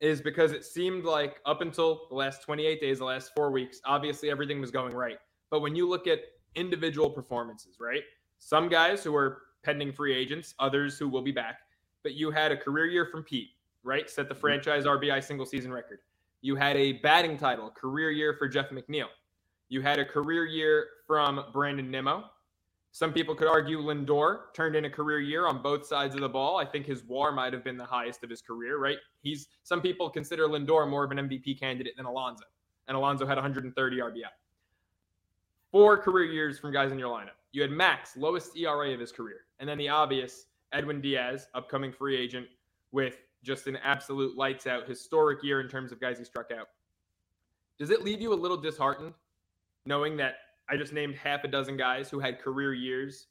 [0.00, 3.80] is because it seemed like up until the last 28 days, the last four weeks,
[3.84, 5.18] obviously everything was going right.
[5.50, 6.20] But when you look at
[6.54, 8.02] individual performances, right?
[8.38, 11.60] Some guys who are pending free agents, others who will be back.
[12.02, 13.50] But you had a career year from Pete,
[13.84, 14.08] right?
[14.08, 14.40] Set the mm-hmm.
[14.40, 16.00] franchise RBI single season record.
[16.42, 19.06] You had a batting title, career year for Jeff McNeil.
[19.68, 22.24] You had a career year from Brandon Nimmo.
[22.92, 26.28] Some people could argue Lindor turned in a career year on both sides of the
[26.28, 26.56] ball.
[26.56, 28.96] I think his WAR might have been the highest of his career, right?
[29.20, 32.44] He's some people consider Lindor more of an MVP candidate than Alonso,
[32.88, 34.22] and Alonso had 130 RBI.
[35.72, 37.36] Four career years from guys in your lineup.
[37.52, 41.92] You had Max, lowest ERA of his career, and then the obvious Edwin Diaz, upcoming
[41.92, 42.46] free agent,
[42.92, 46.68] with just an absolute lights out historic year in terms of guys he struck out.
[47.78, 49.12] Does it leave you a little disheartened
[49.86, 50.34] knowing that
[50.68, 53.28] I just named half a dozen guys who had career years?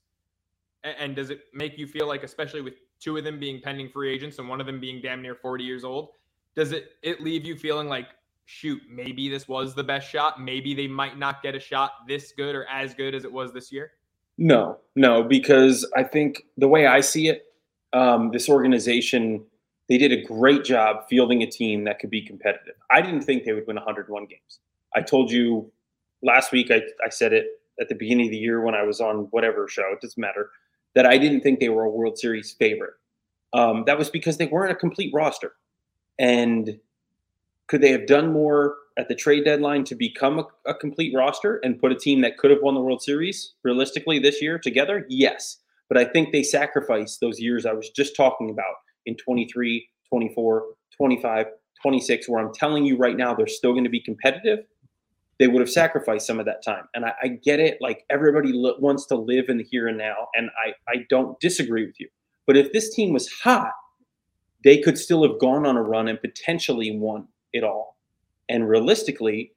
[0.84, 4.14] And does it make you feel like, especially with two of them being pending free
[4.14, 6.10] agents and one of them being damn near 40 years old,
[6.56, 8.08] does it it leave you feeling like,
[8.46, 10.42] shoot, maybe this was the best shot?
[10.42, 13.52] Maybe they might not get a shot this good or as good as it was
[13.52, 13.92] this year?
[14.38, 17.46] No, no, because I think the way I see it,
[17.94, 19.44] um, this organization,
[19.88, 22.76] they did a great job fielding a team that could be competitive.
[22.92, 24.60] I didn't think they would win 101 games.
[24.94, 25.72] I told you
[26.26, 27.46] last week, I, I said it
[27.80, 30.50] at the beginning of the year when I was on whatever show, it doesn't matter,
[30.96, 32.94] that I didn't think they were a World Series favorite.
[33.54, 35.54] Um, that was because they weren't a complete roster.
[36.20, 36.80] And
[37.68, 41.58] could they have done more at the trade deadline to become a, a, complete roster
[41.64, 45.06] and put a team that could have won the World Series realistically this year together?
[45.10, 45.58] Yes.
[45.90, 50.64] But I think they sacrificed those years I was just talking about in 23, 24,
[50.96, 51.46] 25,
[51.82, 54.60] 26, where I'm telling you right now they're still going to be competitive
[55.40, 56.86] they would have sacrificed some of that time.
[56.94, 57.78] And I, I get it.
[57.82, 60.28] Like everybody li- wants to live in the here and now.
[60.36, 62.08] And I, I don't disagree with you.
[62.48, 63.74] But if this team was hot,
[64.64, 67.98] they could still have gone on a run and potentially won it all.
[68.50, 69.52] And realistically,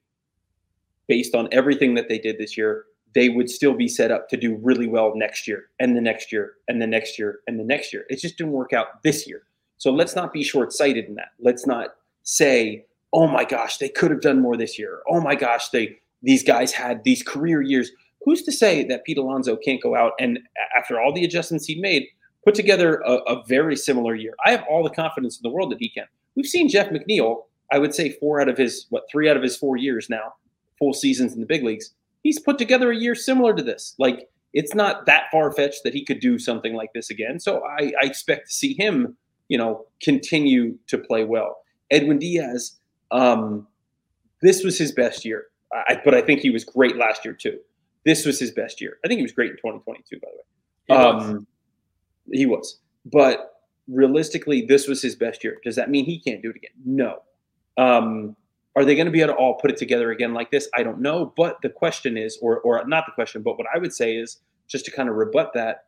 [1.07, 4.37] based on everything that they did this year, they would still be set up to
[4.37, 7.63] do really well next year and the next year and the next year and the
[7.63, 8.05] next year.
[8.09, 9.43] It just didn't work out this year.
[9.77, 11.29] So let's not be short sighted in that.
[11.39, 14.99] Let's not say, oh my gosh, they could have done more this year.
[15.09, 17.91] Oh my gosh, they these guys had these career years.
[18.25, 20.39] Who's to say that Pete Alonso can't go out and
[20.77, 22.07] after all the adjustments he made,
[22.43, 24.33] put together a, a very similar year?
[24.45, 26.05] I have all the confidence in the world that he can.
[26.35, 29.43] We've seen Jeff McNeil, I would say four out of his what three out of
[29.43, 30.33] his four years now,
[30.77, 31.93] full seasons in the big leagues.
[32.23, 33.95] He's put together a year similar to this.
[33.97, 37.39] Like it's not that far fetched that he could do something like this again.
[37.39, 39.15] So I, I expect to see him,
[39.47, 41.57] you know, continue to play well.
[41.91, 42.78] Edwin Diaz,
[43.11, 43.67] um,
[44.41, 47.59] this was his best year, I, but I think he was great last year too.
[48.05, 48.97] This was his best year.
[49.03, 50.43] I think he was great in 2022, by the way.
[50.87, 51.45] He um, was.
[52.31, 52.79] He was.
[53.05, 53.53] But
[53.87, 55.57] realistically, this was his best year.
[55.63, 56.71] Does that mean he can't do it again?
[56.85, 57.19] No.
[57.77, 58.35] Um,
[58.75, 60.69] are they going to be able to all put it together again like this?
[60.75, 61.33] I don't know.
[61.35, 64.39] But the question is, or or not the question, but what I would say is
[64.67, 65.85] just to kind of rebut that,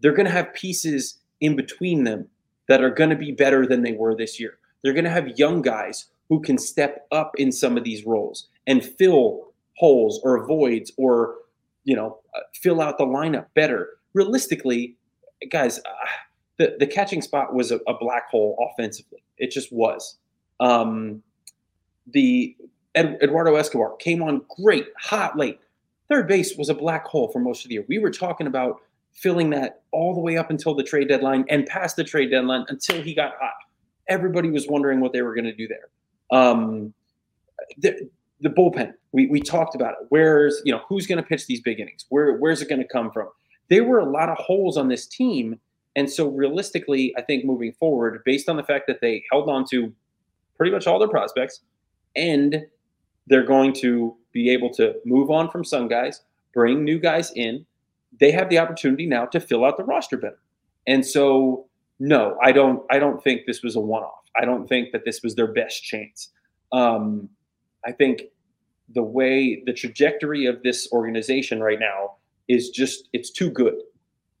[0.00, 2.28] they're going to have pieces in between them
[2.68, 4.58] that are going to be better than they were this year.
[4.82, 8.48] They're going to have young guys who can step up in some of these roles
[8.66, 11.34] and fill holes or voids or
[11.84, 13.90] you know uh, fill out the lineup better.
[14.14, 14.96] Realistically
[15.50, 16.06] guys uh,
[16.56, 19.22] the, the catching spot was a, a, black hole offensively.
[19.38, 20.18] It just was.
[20.60, 21.22] Um,
[22.06, 22.54] the
[22.94, 25.58] Ed, eduardo escobar came on great hot late.
[26.10, 27.84] Third base was a black hole for most of the year.
[27.88, 31.64] We were talking about filling that all the way up until the trade deadline and
[31.66, 33.54] past the trade deadline until he got hot.
[34.08, 35.88] Everybody was wondering what they were going to do there
[36.32, 36.92] um,
[37.78, 38.08] the,
[38.40, 40.06] the bullpen, we, we talked about it.
[40.08, 42.06] Where's, you know, who's going to pitch these big innings?
[42.08, 43.28] Where, where's it going to come from?
[43.68, 45.58] There were a lot of holes on this team.
[45.96, 49.64] And so realistically, I think moving forward, based on the fact that they held on
[49.70, 49.92] to
[50.56, 51.60] pretty much all their prospects
[52.16, 52.66] and
[53.26, 56.22] they're going to be able to move on from some guys,
[56.54, 57.64] bring new guys in,
[58.18, 60.38] they have the opportunity now to fill out the roster better.
[60.86, 61.66] And so
[61.98, 64.19] no, I don't I don't think this was a one-off.
[64.36, 66.30] I don't think that this was their best chance.
[66.72, 67.28] Um,
[67.84, 68.22] I think
[68.94, 72.16] the way the trajectory of this organization right now
[72.48, 73.80] is just it's too good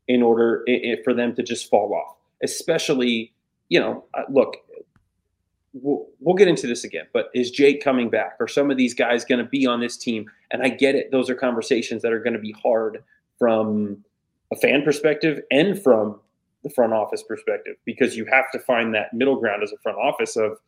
[0.08, 0.66] in order
[1.04, 2.16] for them to just fall off.
[2.42, 3.32] Especially,
[3.68, 4.56] you know, uh, look,
[5.72, 8.36] we'll, we'll get into this again, but is Jake coming back?
[8.40, 10.28] Are some of these guys going to be on this team?
[10.50, 13.04] And I get it; those are conversations that are going to be hard
[13.38, 14.04] from
[14.52, 16.18] a fan perspective and from
[16.62, 19.98] the front office perspective because you have to find that middle ground as a front
[19.98, 20.58] office of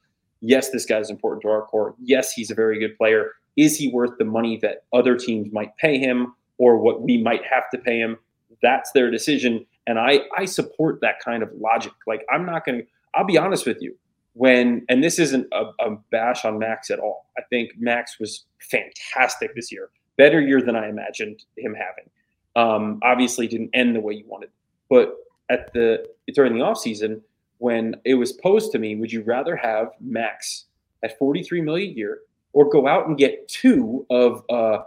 [0.42, 1.94] yes, this guy's important to our core.
[2.02, 3.32] Yes, he's a very good player.
[3.56, 7.42] Is he worth the money that other teams might pay him or what we might
[7.44, 8.18] have to pay him?
[8.62, 9.64] That's their decision.
[9.86, 11.92] And I, I support that kind of logic.
[12.06, 13.96] Like, I'm not going to, I'll be honest with you.
[14.34, 17.26] When, and this isn't a, a bash on Max at all.
[17.36, 22.10] I think Max was fantastic this year, better year than I imagined him having.
[22.56, 24.50] Um, obviously, didn't end the way you wanted.
[24.88, 25.14] But
[25.52, 27.20] at the during the offseason,
[27.58, 30.64] when it was posed to me, would you rather have Max
[31.02, 32.18] at 43 million a year
[32.52, 34.78] or go out and get two of uh,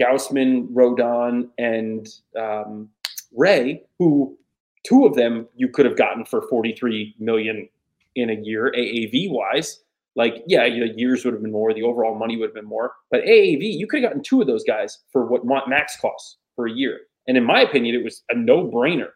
[0.00, 2.08] Gausman, Rodon, and
[2.38, 2.88] um,
[3.36, 4.36] Ray, who
[4.82, 7.68] two of them you could have gotten for 43 million
[8.16, 9.80] in a year AAV wise.
[10.16, 13.22] Like, yeah, years would have been more, the overall money would have been more, but
[13.22, 16.72] AAV, you could have gotten two of those guys for what Max costs for a
[16.72, 17.00] year.
[17.28, 19.10] And in my opinion, it was a no brainer.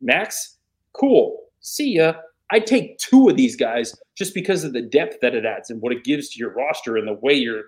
[0.00, 0.56] Max,
[0.92, 1.38] cool.
[1.60, 2.14] See ya.
[2.50, 5.82] I take two of these guys just because of the depth that it adds and
[5.82, 7.64] what it gives to your roster and the way your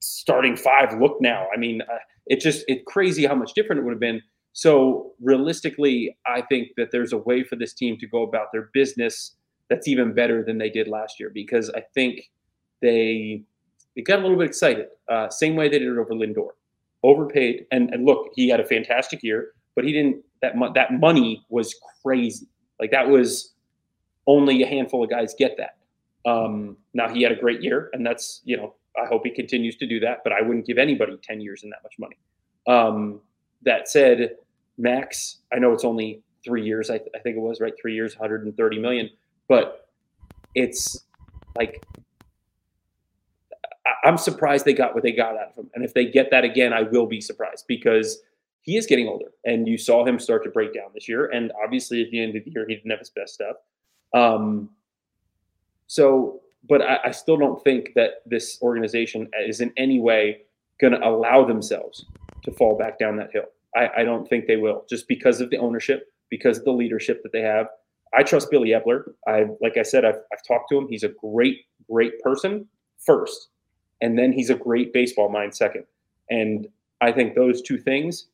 [0.00, 1.46] starting five look now.
[1.54, 4.20] I mean, uh, it just it's crazy how much different it would have been.
[4.52, 8.68] So realistically, I think that there's a way for this team to go about their
[8.74, 9.34] business
[9.70, 12.30] that's even better than they did last year because I think
[12.82, 13.44] they
[13.96, 14.86] they got a little bit excited.
[15.08, 16.50] Uh, same way they did it over Lindor,
[17.02, 17.66] overpaid.
[17.70, 20.22] And, and look, he had a fantastic year, but he didn't.
[20.42, 22.46] That mo- that money was crazy.
[22.80, 23.52] Like that was
[24.26, 25.76] only a handful of guys get that.
[26.28, 29.76] Um, now he had a great year, and that's you know I hope he continues
[29.76, 30.18] to do that.
[30.24, 32.16] But I wouldn't give anybody ten years and that much money.
[32.66, 33.20] Um,
[33.62, 34.36] that said,
[34.78, 36.90] Max, I know it's only three years.
[36.90, 39.10] I, I think it was right, three years, 130 million.
[39.48, 39.88] But
[40.54, 41.04] it's
[41.56, 41.84] like
[43.86, 45.70] I, I'm surprised they got what they got out of him.
[45.74, 48.18] And if they get that again, I will be surprised because
[48.62, 49.26] he is getting older.
[49.44, 51.26] And you saw him start to break down this year.
[51.26, 53.56] And obviously, at the end of the year, he didn't have his best stuff.
[54.14, 54.70] Um,
[55.88, 60.42] so, but I, I still don't think that this organization is in any way
[60.80, 62.06] going to allow themselves
[62.44, 63.46] to fall back down that hill.
[63.74, 67.22] I, I, don't think they will, just because of the ownership, because of the leadership
[67.22, 67.68] that they have.
[68.14, 69.04] I trust Billy Eppler.
[69.26, 70.88] I, like I said, I've, I've talked to him.
[70.88, 72.66] He's a great, great person
[72.98, 73.48] first,
[74.02, 75.84] and then he's a great baseball mind second.
[76.30, 76.68] And
[77.00, 78.26] I think those two things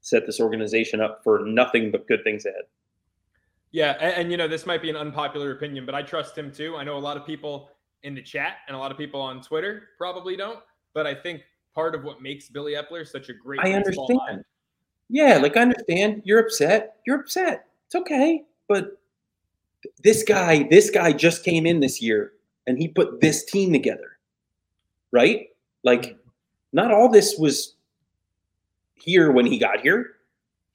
[0.00, 2.62] set this organization up for nothing but good things ahead.
[3.72, 6.50] Yeah, and, and, you know this might be an unpopular opinion, but I trust him
[6.50, 6.76] too.
[6.76, 7.70] I know a lot of people
[8.02, 10.58] in the chat and a lot of people on Twitter probably don't,
[10.92, 11.42] but I think
[11.74, 14.18] part of what makes Billy Eppler such a great I understand.
[14.26, 14.44] Mind.
[15.08, 16.22] Yeah, like I understand.
[16.24, 16.96] You're upset.
[17.06, 17.66] You're upset.
[17.86, 19.00] It's okay, but
[20.02, 22.32] this guy, this guy just came in this year
[22.66, 24.18] and he put this team together.
[25.12, 25.48] Right?
[25.84, 26.18] Like mm-hmm.
[26.72, 27.74] not all this was
[29.02, 30.16] here when he got here.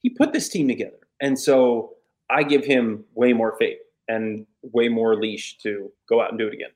[0.00, 0.98] He put this team together.
[1.20, 1.94] And so
[2.30, 6.46] I give him way more faith and way more leash to go out and do
[6.46, 6.70] it again.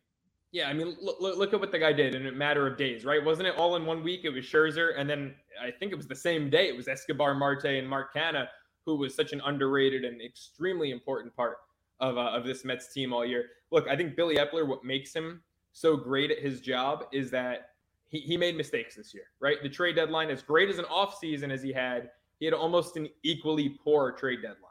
[0.53, 3.05] Yeah, I mean, look, look at what the guy did in a matter of days,
[3.05, 3.25] right?
[3.25, 4.23] Wasn't it all in one week?
[4.25, 6.67] It was Scherzer, and then I think it was the same day.
[6.67, 8.49] It was Escobar, Marte, and Mark Canha,
[8.85, 11.59] who was such an underrated and extremely important part
[12.01, 13.47] of uh, of this Mets team all year.
[13.71, 15.41] Look, I think Billy Eppler, what makes him
[15.73, 17.70] so great at his job is that
[18.11, 19.57] he, he made mistakes this year, right?
[19.63, 23.09] The trade deadline, as great as an offseason as he had, he had almost an
[23.23, 24.71] equally poor trade deadline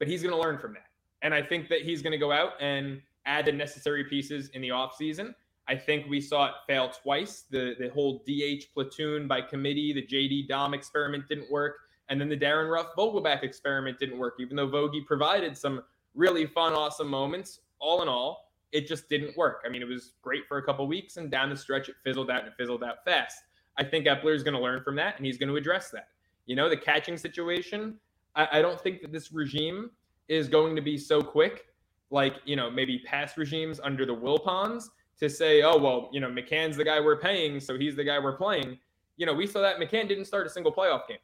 [0.00, 0.86] but he's going to learn from that.
[1.22, 4.62] And I think that he's going to go out and add the necessary pieces in
[4.62, 5.34] the offseason.
[5.68, 7.44] I think we saw it fail twice.
[7.48, 11.76] The the whole DH platoon by committee, the JD Dom experiment didn't work,
[12.08, 14.34] and then the Darin Ruf Vogelbach experiment didn't work.
[14.40, 15.82] Even though Vogie provided some
[16.14, 19.62] really fun, awesome moments, all in all, it just didn't work.
[19.66, 22.30] I mean, it was great for a couple weeks, and down the stretch, it fizzled
[22.30, 23.38] out and it fizzled out fast.
[23.78, 26.08] I think Eppler is going to learn from that, and he's going to address that.
[26.46, 27.96] You know, the catching situation.
[28.34, 29.90] I, I don't think that this regime
[30.28, 31.66] is going to be so quick,
[32.10, 34.84] like, you know, maybe past regimes under the Wilpons
[35.18, 38.18] to say, oh, well, you know, McCann's the guy we're paying, so he's the guy
[38.18, 38.78] we're playing.
[39.16, 41.18] You know, we saw that McCann didn't start a single playoff game.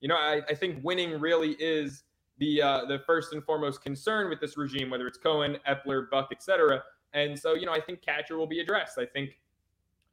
[0.00, 2.03] You know, I, I think winning really is
[2.38, 6.30] the uh, the first and foremost concern with this regime, whether it's Cohen, Eppler, Buck,
[6.32, 6.82] etc.
[7.12, 8.98] And so, you know, I think catcher will be addressed.
[8.98, 9.38] I think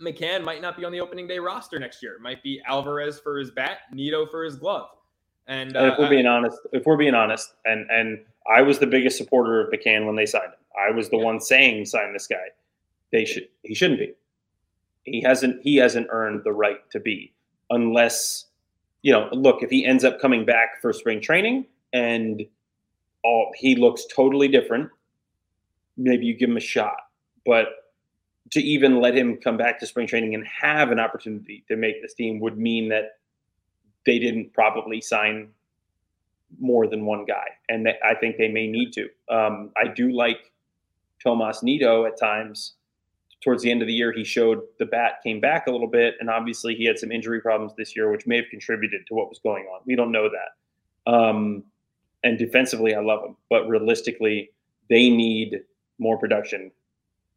[0.02, 2.16] McCann might not be on the opening day roster next year.
[2.16, 4.90] It might be Alvarez for his bat, Nido for his glove.
[5.48, 8.80] And, and if we're uh, being honest, if we're being honest, and and I was
[8.80, 10.60] the biggest supporter of McCann when they signed him.
[10.80, 11.24] I was the yeah.
[11.24, 12.50] one saying sign this guy.
[13.12, 14.14] They should he shouldn't be.
[15.04, 17.34] He hasn't he hasn't earned the right to be
[17.72, 18.46] unless
[19.02, 22.42] you know, look, if he ends up coming back for spring training and
[23.24, 24.90] all he looks totally different,
[25.98, 26.98] maybe you give him a shot.
[27.46, 27.68] But
[28.52, 32.02] to even let him come back to spring training and have an opportunity to make
[32.02, 33.18] this team would mean that
[34.06, 35.50] they didn't probably sign
[36.60, 39.08] more than one guy, and I think they may need to.
[39.30, 40.52] Um, I do like
[41.24, 42.74] Tomas Nido at times.
[43.42, 46.16] Towards the end of the year, he showed the bat came back a little bit,
[46.20, 49.30] and obviously he had some injury problems this year, which may have contributed to what
[49.30, 49.82] was going on.
[49.86, 51.12] We don't know that.
[51.12, 51.64] Um,
[52.24, 53.38] and defensively, I love them.
[53.50, 54.52] but realistically,
[54.90, 55.62] they need
[56.00, 56.72] more production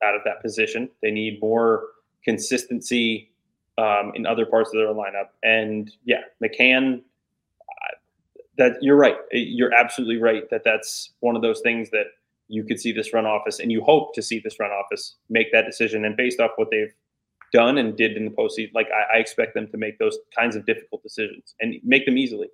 [0.03, 0.91] out of that position.
[1.03, 1.85] They need more
[2.25, 3.31] consistency
[3.79, 5.29] um, in other parts of their lineup.
[5.43, 7.03] And yeah, McCann.
[8.57, 9.17] That you're right.
[9.33, 12.07] You're absolutely right that that's one of those things that
[12.47, 15.51] you could see this front office, and you hope to see this front office make
[15.51, 16.05] that decision.
[16.05, 16.95] And based off what they've
[17.53, 20.55] done and did in the postseason, like I, I expect them to make those kinds
[20.55, 22.49] of difficult decisions and make them easily.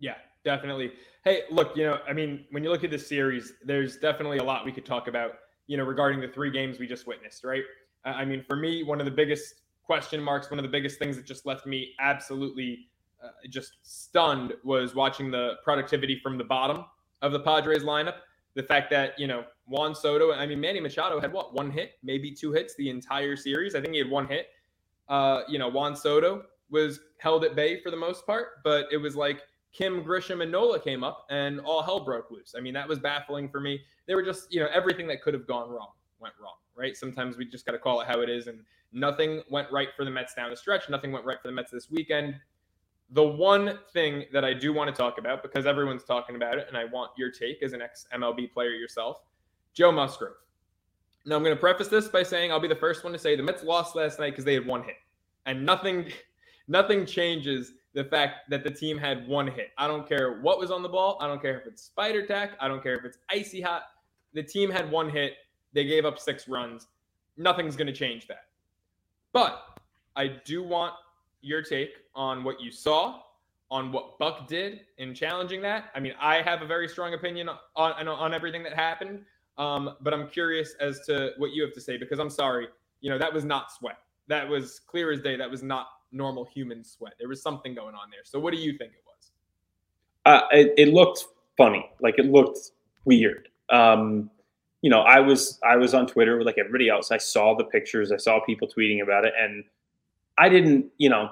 [0.00, 0.16] Yeah,
[0.46, 0.92] definitely.
[1.24, 4.44] Hey, look, you know, I mean, when you look at this series, there's definitely a
[4.44, 5.32] lot we could talk about,
[5.66, 7.64] you know, regarding the three games we just witnessed, right?
[8.04, 11.16] I mean, for me, one of the biggest question marks, one of the biggest things
[11.16, 12.86] that just left me absolutely
[13.22, 16.84] uh, just stunned was watching the productivity from the bottom
[17.20, 18.14] of the Padres lineup
[18.56, 21.92] the fact that you know Juan Soto, I mean Manny Machado had what one hit,
[22.02, 23.76] maybe two hits the entire series.
[23.76, 24.48] I think he had one hit.
[25.08, 28.96] Uh, you know Juan Soto was held at bay for the most part, but it
[28.96, 29.42] was like
[29.72, 32.54] Kim Grisham and Nola came up and all hell broke loose.
[32.56, 33.80] I mean that was baffling for me.
[34.06, 35.88] They were just you know everything that could have gone wrong
[36.20, 36.96] went wrong, right?
[36.96, 38.60] Sometimes we just got to call it how it is, and
[38.92, 40.88] nothing went right for the Mets down the stretch.
[40.88, 42.34] Nothing went right for the Mets this weekend.
[43.10, 46.66] The one thing that I do want to talk about, because everyone's talking about it,
[46.68, 49.22] and I want your take as an ex MLB player yourself,
[49.74, 50.34] Joe Musgrove.
[51.24, 53.36] Now, I'm going to preface this by saying I'll be the first one to say
[53.36, 54.96] the Mets lost last night because they had one hit,
[55.46, 56.10] and nothing,
[56.68, 59.70] nothing changes the fact that the team had one hit.
[59.78, 61.16] I don't care what was on the ball.
[61.18, 62.50] I don't care if it's spider tack.
[62.60, 63.84] I don't care if it's icy hot.
[64.34, 65.32] The team had one hit.
[65.72, 66.88] They gave up six runs.
[67.38, 68.48] Nothing's going to change that.
[69.32, 69.80] But
[70.14, 70.92] I do want
[71.40, 73.22] your take on what you saw,
[73.70, 75.86] on what Buck did in challenging that.
[75.94, 79.24] I mean, I have a very strong opinion on on, on everything that happened,
[79.56, 82.68] um, but I'm curious as to what you have to say because I'm sorry,
[83.00, 83.98] you know, that was not sweat.
[84.28, 85.36] That was clear as day.
[85.36, 87.14] That was not normal human sweat.
[87.18, 88.20] There was something going on there.
[88.24, 89.30] So, what do you think it was?
[90.24, 91.24] Uh, it, it looked
[91.56, 91.88] funny.
[92.00, 92.58] Like it looked
[93.04, 93.48] weird.
[93.70, 94.30] Um,
[94.82, 97.10] you know, I was I was on Twitter with like everybody else.
[97.10, 98.12] I saw the pictures.
[98.12, 99.64] I saw people tweeting about it, and
[100.38, 101.30] I didn't, you know,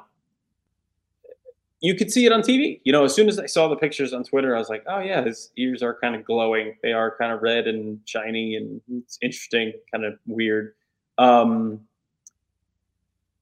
[1.81, 2.81] you could see it on TV.
[2.85, 5.01] You know, as soon as I saw the pictures on Twitter, I was like, oh
[5.01, 6.75] yeah, his ears are kind of glowing.
[6.83, 10.75] They are kind of red and shiny, and it's interesting, kind of weird.
[11.19, 11.81] Um,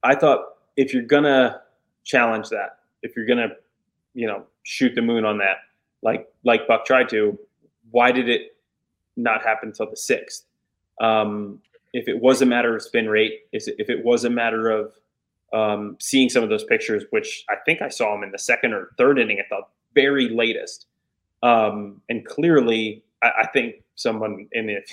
[0.02, 1.60] I thought if you're gonna
[2.04, 3.48] challenge that, if you're gonna,
[4.14, 5.56] you know, shoot the moon on that,
[6.02, 7.38] like like Buck tried to,
[7.90, 8.56] why did it
[9.16, 10.44] not happen until the sixth?
[11.00, 11.60] Um,
[11.92, 14.92] if it was a matter of spin rate, if it was a matter of
[15.52, 18.72] um, seeing some of those pictures, which I think I saw him in the second
[18.72, 19.60] or third inning at the
[19.94, 20.86] very latest.
[21.42, 24.90] Um, and clearly, I, I, think someone in it,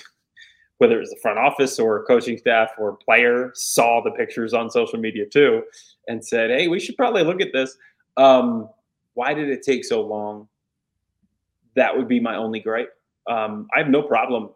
[0.80, 4.70] whether it was the front office or coaching staff or player, saw the pictures on
[4.70, 5.62] social media too
[6.08, 7.78] and said, hey, we should probably look at this.
[8.18, 8.70] Um,
[9.14, 10.48] why did it take so long?
[11.76, 12.94] That would be my only gripe.
[13.30, 14.50] Um, I have no problem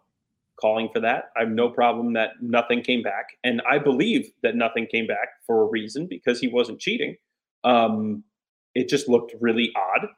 [0.60, 1.30] calling for that.
[1.36, 3.26] I have no problem that nothing came back.
[3.44, 7.16] And I believe that nothing came back for a reason because he wasn't cheating.
[7.64, 8.24] Um,
[8.74, 10.08] it just looked really odd.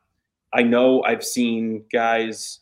[0.54, 2.60] I know I've seen guys,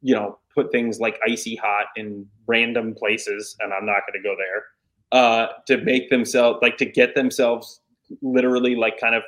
[0.00, 4.28] you know, put things like icy hot in random places, and I'm not going to
[4.28, 7.80] go there, uh, to make themselves, like, to get themselves
[8.20, 9.22] literally, like, kind of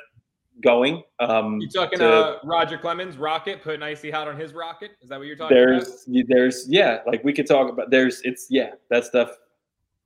[0.63, 1.03] going.
[1.19, 4.91] Um, you talking to uh, Roger Clemens rocket putting icy hot on his rocket?
[5.01, 6.25] Is that what you're talking there's, about?
[6.27, 9.31] There's yeah, like we could talk about there's it's yeah, that stuff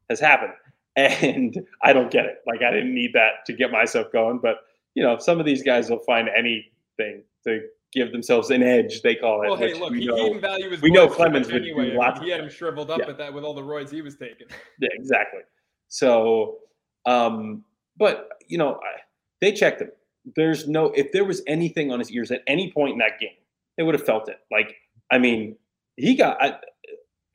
[0.09, 0.53] has happened.
[0.95, 2.39] And I don't get it.
[2.45, 4.39] Like I didn't need that to get myself going.
[4.39, 4.57] But
[4.95, 7.61] you know, some of these guys will find anything to
[7.93, 9.01] give themselves an edge.
[9.01, 9.49] They call it.
[9.49, 10.81] Well, hey, look, we he know, didn't value his.
[10.81, 11.91] We know Clemens would anyway.
[11.91, 13.09] do lots he had him shriveled up yeah.
[13.09, 14.47] at that with all the roids he was taking.
[14.79, 15.41] Yeah, exactly.
[15.87, 16.59] So,
[17.05, 17.63] um,
[17.97, 19.01] but you know, I,
[19.41, 19.89] they checked him
[20.35, 23.29] there's no if there was anything on his ears at any point in that game,
[23.77, 24.39] they would have felt it.
[24.51, 24.75] Like,
[25.11, 25.55] I mean,
[25.95, 26.57] he got I,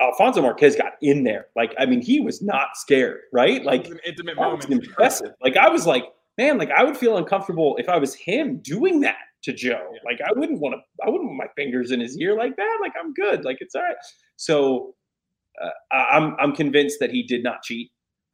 [0.01, 1.47] Alfonso Marquez got in there.
[1.57, 3.65] Like, I mean, he was not scared, right?
[3.65, 4.69] Like, an intimate moment.
[4.69, 5.33] impressive.
[5.41, 6.05] like, I was like,
[6.37, 9.91] man, like I would feel uncomfortable if I was him doing that to Joe.
[9.93, 10.01] Yeah.
[10.05, 10.81] Like, I wouldn't want to.
[11.07, 12.79] I wouldn't want my fingers in his ear like that.
[12.81, 13.45] Like, I'm good.
[13.45, 13.97] Like, it's all right.
[14.37, 14.95] So,
[15.63, 17.91] uh, I'm I'm convinced that he did not cheat.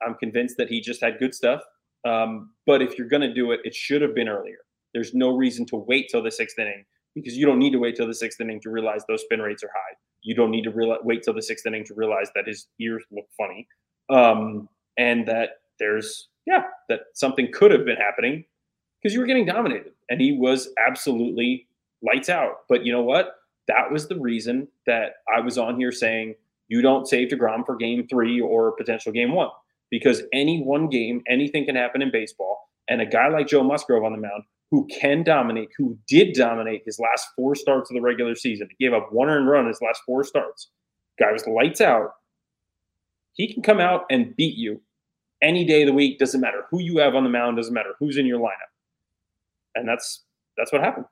[0.07, 1.63] I'm convinced that he just had good stuff.
[2.07, 4.59] Um, but if you're going to do it, it should have been earlier.
[4.95, 6.85] There's no reason to wait till the sixth inning
[7.15, 9.63] because you don't need to wait till the sixth inning to realize those spin rates
[9.63, 9.97] are high.
[10.23, 13.27] You don't need to wait till the sixth inning to realize that his ears look
[13.39, 13.67] funny,
[14.11, 18.45] um, and that there's yeah that something could have been happening
[19.01, 21.67] because you were getting dominated, and he was absolutely
[22.03, 22.57] lights out.
[22.69, 23.37] But you know what?
[23.69, 26.35] That was the reason that I was on here saying
[26.69, 29.51] you don't save Degrom for Game Three or potential Game One
[29.91, 34.05] because any one game, anything can happen in baseball, and a guy like Joe Musgrove
[34.05, 38.01] on the mound who can dominate, who did dominate his last four starts of the
[38.01, 38.69] regular season.
[38.77, 40.69] He gave up one earned run his last four starts.
[41.19, 42.11] Guy was lights out.
[43.33, 44.81] He can come out and beat you
[45.43, 46.19] any day of the week.
[46.19, 47.57] Doesn't matter who you have on the mound.
[47.57, 48.70] Doesn't matter who's in your lineup.
[49.75, 50.25] And that's
[50.57, 51.07] that's what happened.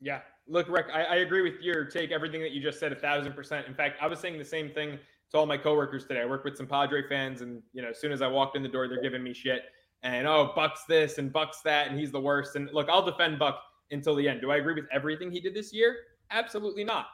[0.00, 0.20] Yeah.
[0.48, 2.10] Look, Rick, I, I agree with your take.
[2.10, 3.66] Everything that you just said, a thousand percent.
[3.66, 4.98] In fact, I was saying the same thing
[5.30, 6.22] to all my coworkers today.
[6.22, 8.62] I work with some Padre fans, and you know, as soon as I walked in
[8.62, 9.62] the door, they're giving me shit
[10.02, 12.56] and oh, Buck's this and Buck's that, and he's the worst.
[12.56, 14.40] And look, I'll defend Buck until the end.
[14.40, 15.96] Do I agree with everything he did this year?
[16.30, 17.06] Absolutely not.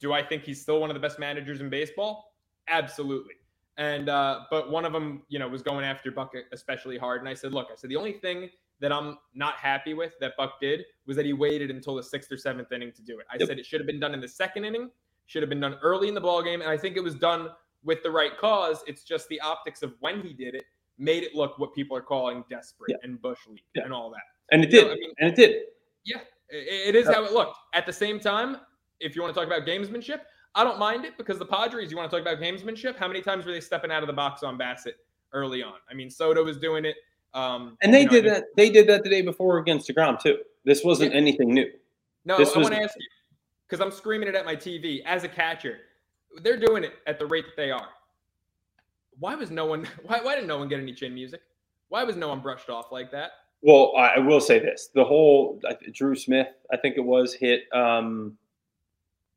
[0.00, 2.34] Do I think he's still one of the best managers in baseball?
[2.68, 3.34] Absolutely.
[3.78, 7.20] And uh, but one of them, you know, was going after Buck especially hard.
[7.20, 8.50] And I said, look, I said the only thing
[8.80, 12.32] that I'm not happy with that Buck did was that he waited until the sixth
[12.32, 13.26] or seventh inning to do it.
[13.30, 13.48] I yep.
[13.48, 14.90] said it should have been done in the second inning,
[15.26, 17.48] should have been done early in the ball game, and I think it was done
[17.84, 18.82] with the right cause.
[18.86, 20.64] It's just the optics of when he did it
[20.98, 22.96] made it look what people are calling desperate yeah.
[23.02, 23.84] and bush league yeah.
[23.84, 24.20] and all that.
[24.52, 24.86] And it you did.
[24.86, 25.62] Know, I mean, and it did.
[26.04, 26.18] Yeah,
[26.48, 27.56] it, it is how it looked.
[27.74, 28.58] At the same time,
[29.00, 30.20] if you want to talk about gamesmanship,
[30.54, 32.96] I don't mind it because the Padres, you want to talk about gamesmanship?
[32.96, 34.94] How many times were they stepping out of the box on Bassitt
[35.32, 35.74] early on?
[35.90, 36.96] I mean, Soto was doing it.
[37.32, 38.34] Um, and they did I mean?
[38.34, 38.44] that.
[38.56, 40.38] They did that the day before against Degrom too.
[40.64, 41.18] This wasn't yeah.
[41.18, 41.70] anything new.
[42.24, 43.06] No, this I was, want to ask you
[43.68, 45.78] because I'm screaming it at my TV as a catcher.
[46.42, 47.88] They're doing it at the rate that they are
[49.20, 51.42] why was no one why why did no one get any chin music?
[51.88, 53.32] Why was no one brushed off like that?
[53.62, 55.60] Well, I will say this: the whole
[55.92, 58.36] Drew Smith, I think it was, hit um,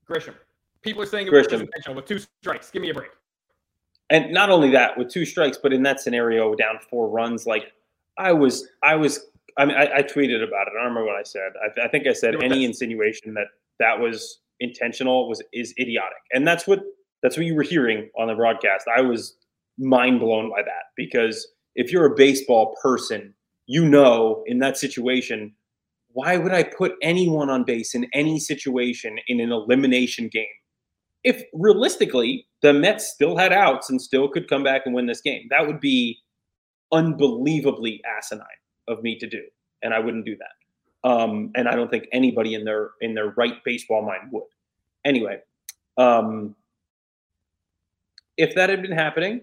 [0.09, 0.35] Grisham.
[0.81, 2.71] People are saying it was intentional with two strikes.
[2.71, 3.11] Give me a break.
[4.09, 7.73] And not only that, with two strikes, but in that scenario, down four runs, like
[8.17, 9.25] I was, I was.
[9.57, 10.73] I mean, I, I tweeted about it.
[10.73, 11.51] I don't remember what I said.
[11.61, 13.47] I, I think I said any insinuation that
[13.79, 16.81] that was intentional was is idiotic, and that's what
[17.21, 18.85] that's what you were hearing on the broadcast.
[18.95, 19.35] I was
[19.77, 23.33] mind blown by that because if you're a baseball person,
[23.65, 25.53] you know in that situation,
[26.09, 30.45] why would I put anyone on base in any situation in an elimination game?
[31.23, 35.21] If realistically the Mets still had outs and still could come back and win this
[35.21, 36.19] game, that would be
[36.93, 38.47] unbelievably asinine
[38.87, 39.43] of me to do,
[39.83, 41.09] and I wouldn't do that.
[41.09, 44.45] Um, and I don't think anybody in their in their right baseball mind would.
[45.05, 45.39] Anyway,
[45.97, 46.55] um,
[48.37, 49.41] if that had been happening,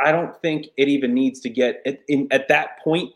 [0.00, 3.12] I don't think it even needs to get at, in, at that point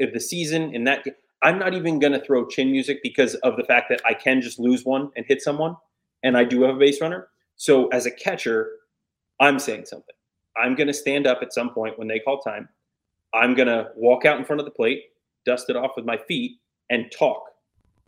[0.00, 0.74] of the season.
[0.74, 1.04] In that,
[1.42, 4.42] I'm not even going to throw chin music because of the fact that I can
[4.42, 5.76] just lose one and hit someone,
[6.22, 7.28] and I do have a base runner.
[7.56, 8.70] So as a catcher,
[9.40, 10.14] I'm saying something.
[10.56, 12.68] I'm going to stand up at some point when they call time.
[13.32, 15.02] I'm going to walk out in front of the plate,
[15.46, 16.58] dust it off with my feet,
[16.90, 17.42] and talk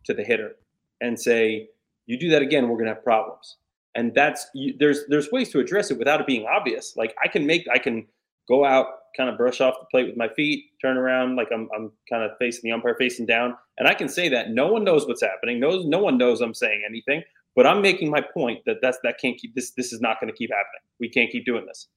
[0.05, 0.57] to the hitter
[1.01, 1.69] and say,
[2.07, 3.57] "You do that again, we're going to have problems."
[3.95, 7.29] and that's you, there's there's ways to address it without it being obvious like i
[7.29, 8.07] can make i can
[8.49, 8.87] go out
[9.17, 12.23] kind of brush off the plate with my feet turn around like i'm, I'm kind
[12.23, 15.23] of facing the umpire facing down and i can say that no one knows what's
[15.23, 17.23] happening no, no one knows i'm saying anything
[17.55, 20.33] but i'm making my point that that's that can't keep this this is not going
[20.33, 21.89] to keep happening we can't keep doing this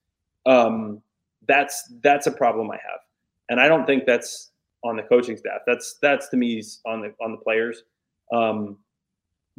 [0.46, 1.02] um
[1.48, 3.00] that's that's a problem i have
[3.50, 4.52] and i don't think that's
[4.84, 7.84] on the coaching staff that's that's to me on the on the players
[8.34, 8.78] um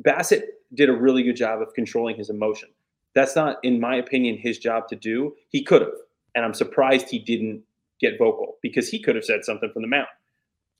[0.03, 2.69] bassitt did a really good job of controlling his emotion.
[3.15, 5.35] That's not, in my opinion, his job to do.
[5.49, 5.95] He could have,
[6.35, 7.63] and I'm surprised he didn't
[8.01, 10.09] get vocal because he could have said something from the mound.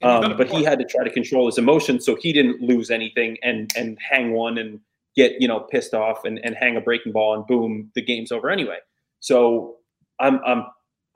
[0.03, 3.39] Um, but he had to try to control his emotions so he didn't lose anything
[3.43, 4.79] and and hang one and
[5.17, 8.31] get you know pissed off and, and hang a breaking ball and boom the game's
[8.31, 8.77] over anyway.
[9.21, 9.76] So
[10.21, 10.65] I'm I'm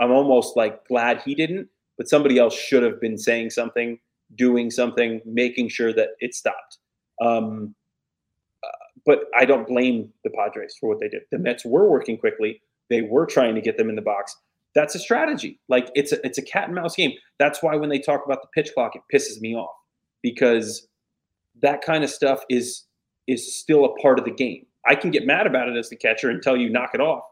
[0.01, 3.99] I'm almost like glad he didn't, but somebody else should have been saying something,
[4.35, 6.79] doing something, making sure that it stopped.
[7.21, 7.75] Um,
[9.07, 11.23] but I don't blame the Padres for what they did.
[11.31, 12.63] The Mets were working quickly.
[12.89, 14.37] They were trying to get them in the box.
[14.75, 15.59] That's a strategy.
[15.69, 17.13] Like it's a it's a cat and mouse game.
[17.39, 19.75] That's why when they talk about the pitch clock, it pisses me off
[20.23, 20.87] because
[21.63, 22.85] that kind of stuff is
[23.27, 24.67] is still a part of the game.
[24.87, 27.25] I can get mad about it as the catcher and tell you knock it off,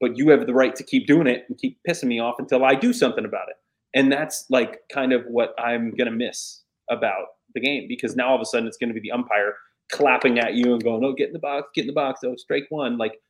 [0.00, 2.64] but you have the right to keep doing it and keep pissing me off until
[2.64, 3.56] I do something about it.
[3.94, 7.26] And that's like kind of what I'm gonna miss about
[7.56, 9.54] the game because now all of a sudden it's going to be the umpire
[9.90, 12.36] clapping at you and going, "Oh, get in the box, get in the box." Oh,
[12.36, 12.96] strike one.
[12.96, 13.20] Like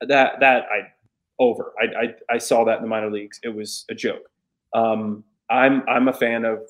[0.00, 0.40] that.
[0.40, 0.88] That I
[1.38, 1.72] over.
[1.80, 3.38] I, I, I saw that in the minor leagues.
[3.42, 4.30] It was a joke.
[4.74, 6.60] Um, I'm I'm a fan of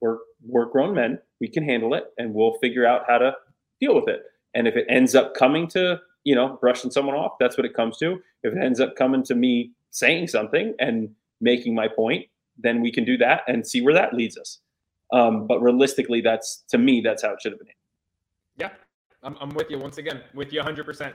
[0.00, 1.18] we're we're grown men.
[1.40, 3.34] We can handle it, and we'll figure out how to
[3.80, 4.22] deal with it.
[4.54, 7.74] And if it ends up coming to you know brushing someone off, that's what it
[7.74, 8.20] comes to.
[8.42, 11.10] If it ends up coming to me saying something and
[11.40, 12.26] making my point,
[12.58, 14.60] then we can do that and see where that leads us.
[15.12, 17.68] Um, but realistically, that's to me, that's how it should have been.
[18.56, 18.70] Yeah,
[19.22, 21.12] I'm, I'm with you once again, with you 100%.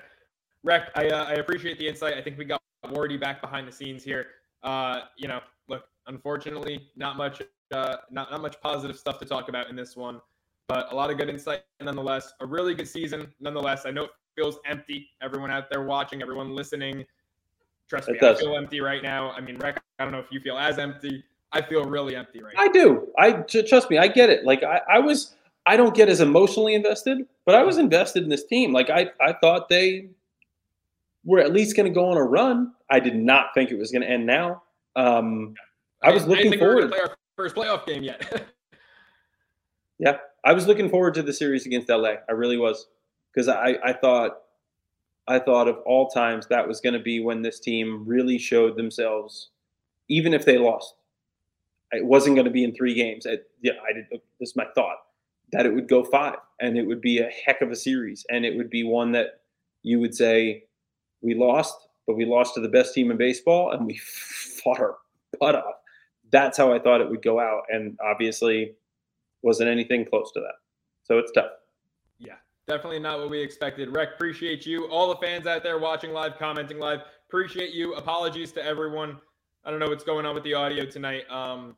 [0.64, 2.16] Rec, I, uh, I appreciate the insight.
[2.16, 4.28] I think we got Wardy back behind the scenes here.
[4.64, 7.42] Uh, you know, look, unfortunately, not much,
[7.72, 10.22] uh, not not much positive stuff to talk about in this one,
[10.68, 12.34] but a lot of good insight nonetheless.
[12.42, 13.86] A really good season nonetheless.
[13.86, 15.10] I know feels empty.
[15.22, 17.06] Everyone out there watching, everyone listening,
[17.90, 19.32] trust me, I feel empty right now.
[19.32, 21.24] I mean, Rec, I don't know if you feel as empty.
[21.52, 22.62] I feel really empty right now.
[22.62, 23.08] I do.
[23.18, 23.98] I trust me.
[23.98, 24.46] I get it.
[24.46, 25.34] Like I, I was.
[25.66, 28.72] I don't get as emotionally invested, but I was invested in this team.
[28.72, 30.08] Like I, I thought they
[31.26, 32.72] were at least going to go on a run.
[32.90, 34.64] I did not think it was going to end now.
[34.96, 35.56] Um,
[36.02, 36.84] I, I was looking I forward.
[36.84, 38.46] to play our first playoff game yet.
[40.00, 42.14] yeah, I was looking forward to the series against LA.
[42.30, 42.88] I really was
[43.38, 44.40] because I, I thought
[45.28, 48.76] I thought of all times that was going to be when this team really showed
[48.76, 49.50] themselves,
[50.10, 50.96] even if they lost.
[51.92, 53.28] It wasn't going to be in three games.
[53.28, 54.06] I, yeah, I did.
[54.40, 54.98] This is my thought
[55.52, 58.44] that it would go five, and it would be a heck of a series, and
[58.44, 59.42] it would be one that
[59.84, 60.64] you would say
[61.22, 61.76] we lost,
[62.08, 63.98] but we lost to the best team in baseball, and we
[64.64, 64.98] fought our
[65.40, 65.76] butt off.
[66.32, 68.74] That's how I thought it would go out, and obviously,
[69.44, 70.56] wasn't anything close to that.
[71.04, 71.52] So it's tough.
[72.68, 73.96] Definitely not what we expected.
[73.96, 74.90] Rec, appreciate you.
[74.90, 77.00] All the fans out there watching live, commenting live,
[77.30, 77.94] appreciate you.
[77.94, 79.18] Apologies to everyone.
[79.64, 81.24] I don't know what's going on with the audio tonight.
[81.30, 81.78] Um,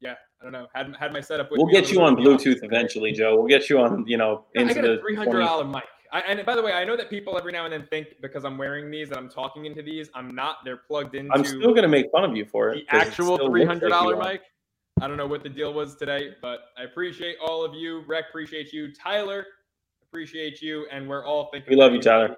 [0.00, 0.68] yeah, I don't know.
[0.74, 1.50] Had had my setup.
[1.50, 3.36] With We'll get you on Bluetooth eventually, Joe.
[3.36, 4.06] We'll get you on.
[4.06, 5.84] You know, into I got a three hundred dollar mic.
[6.12, 8.44] I, and by the way, I know that people every now and then think because
[8.44, 10.08] I'm wearing these that I'm talking into these.
[10.14, 10.58] I'm not.
[10.64, 11.30] They're plugged into.
[11.34, 12.86] I'm still gonna make fun of you for it.
[12.90, 14.42] The actual three hundred dollar like mic.
[15.02, 18.04] I don't know what the deal was today, but I appreciate all of you.
[18.06, 18.94] Rec, appreciate you.
[18.94, 19.44] Tyler,
[20.14, 21.70] appreciate you, and we're all thinking.
[21.70, 22.36] We love you, Tyler.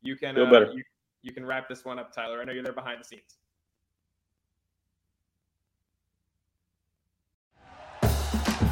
[0.00, 0.72] You can feel uh, better.
[0.72, 0.82] You,
[1.20, 2.40] you can wrap this one up, Tyler.
[2.40, 3.36] I know you're there behind the scenes.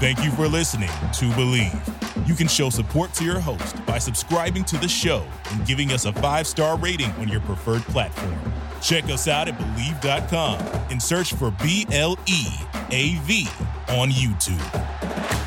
[0.01, 2.26] Thank you for listening to Bleav.
[2.26, 6.07] You can show support to your host by subscribing to the show and giving us
[6.07, 8.38] a five star rating on your preferred platform.
[8.80, 10.59] Check us out at Bleav.com
[10.90, 12.46] and search for B L E
[12.92, 13.46] A V
[13.88, 15.38] on YouTube.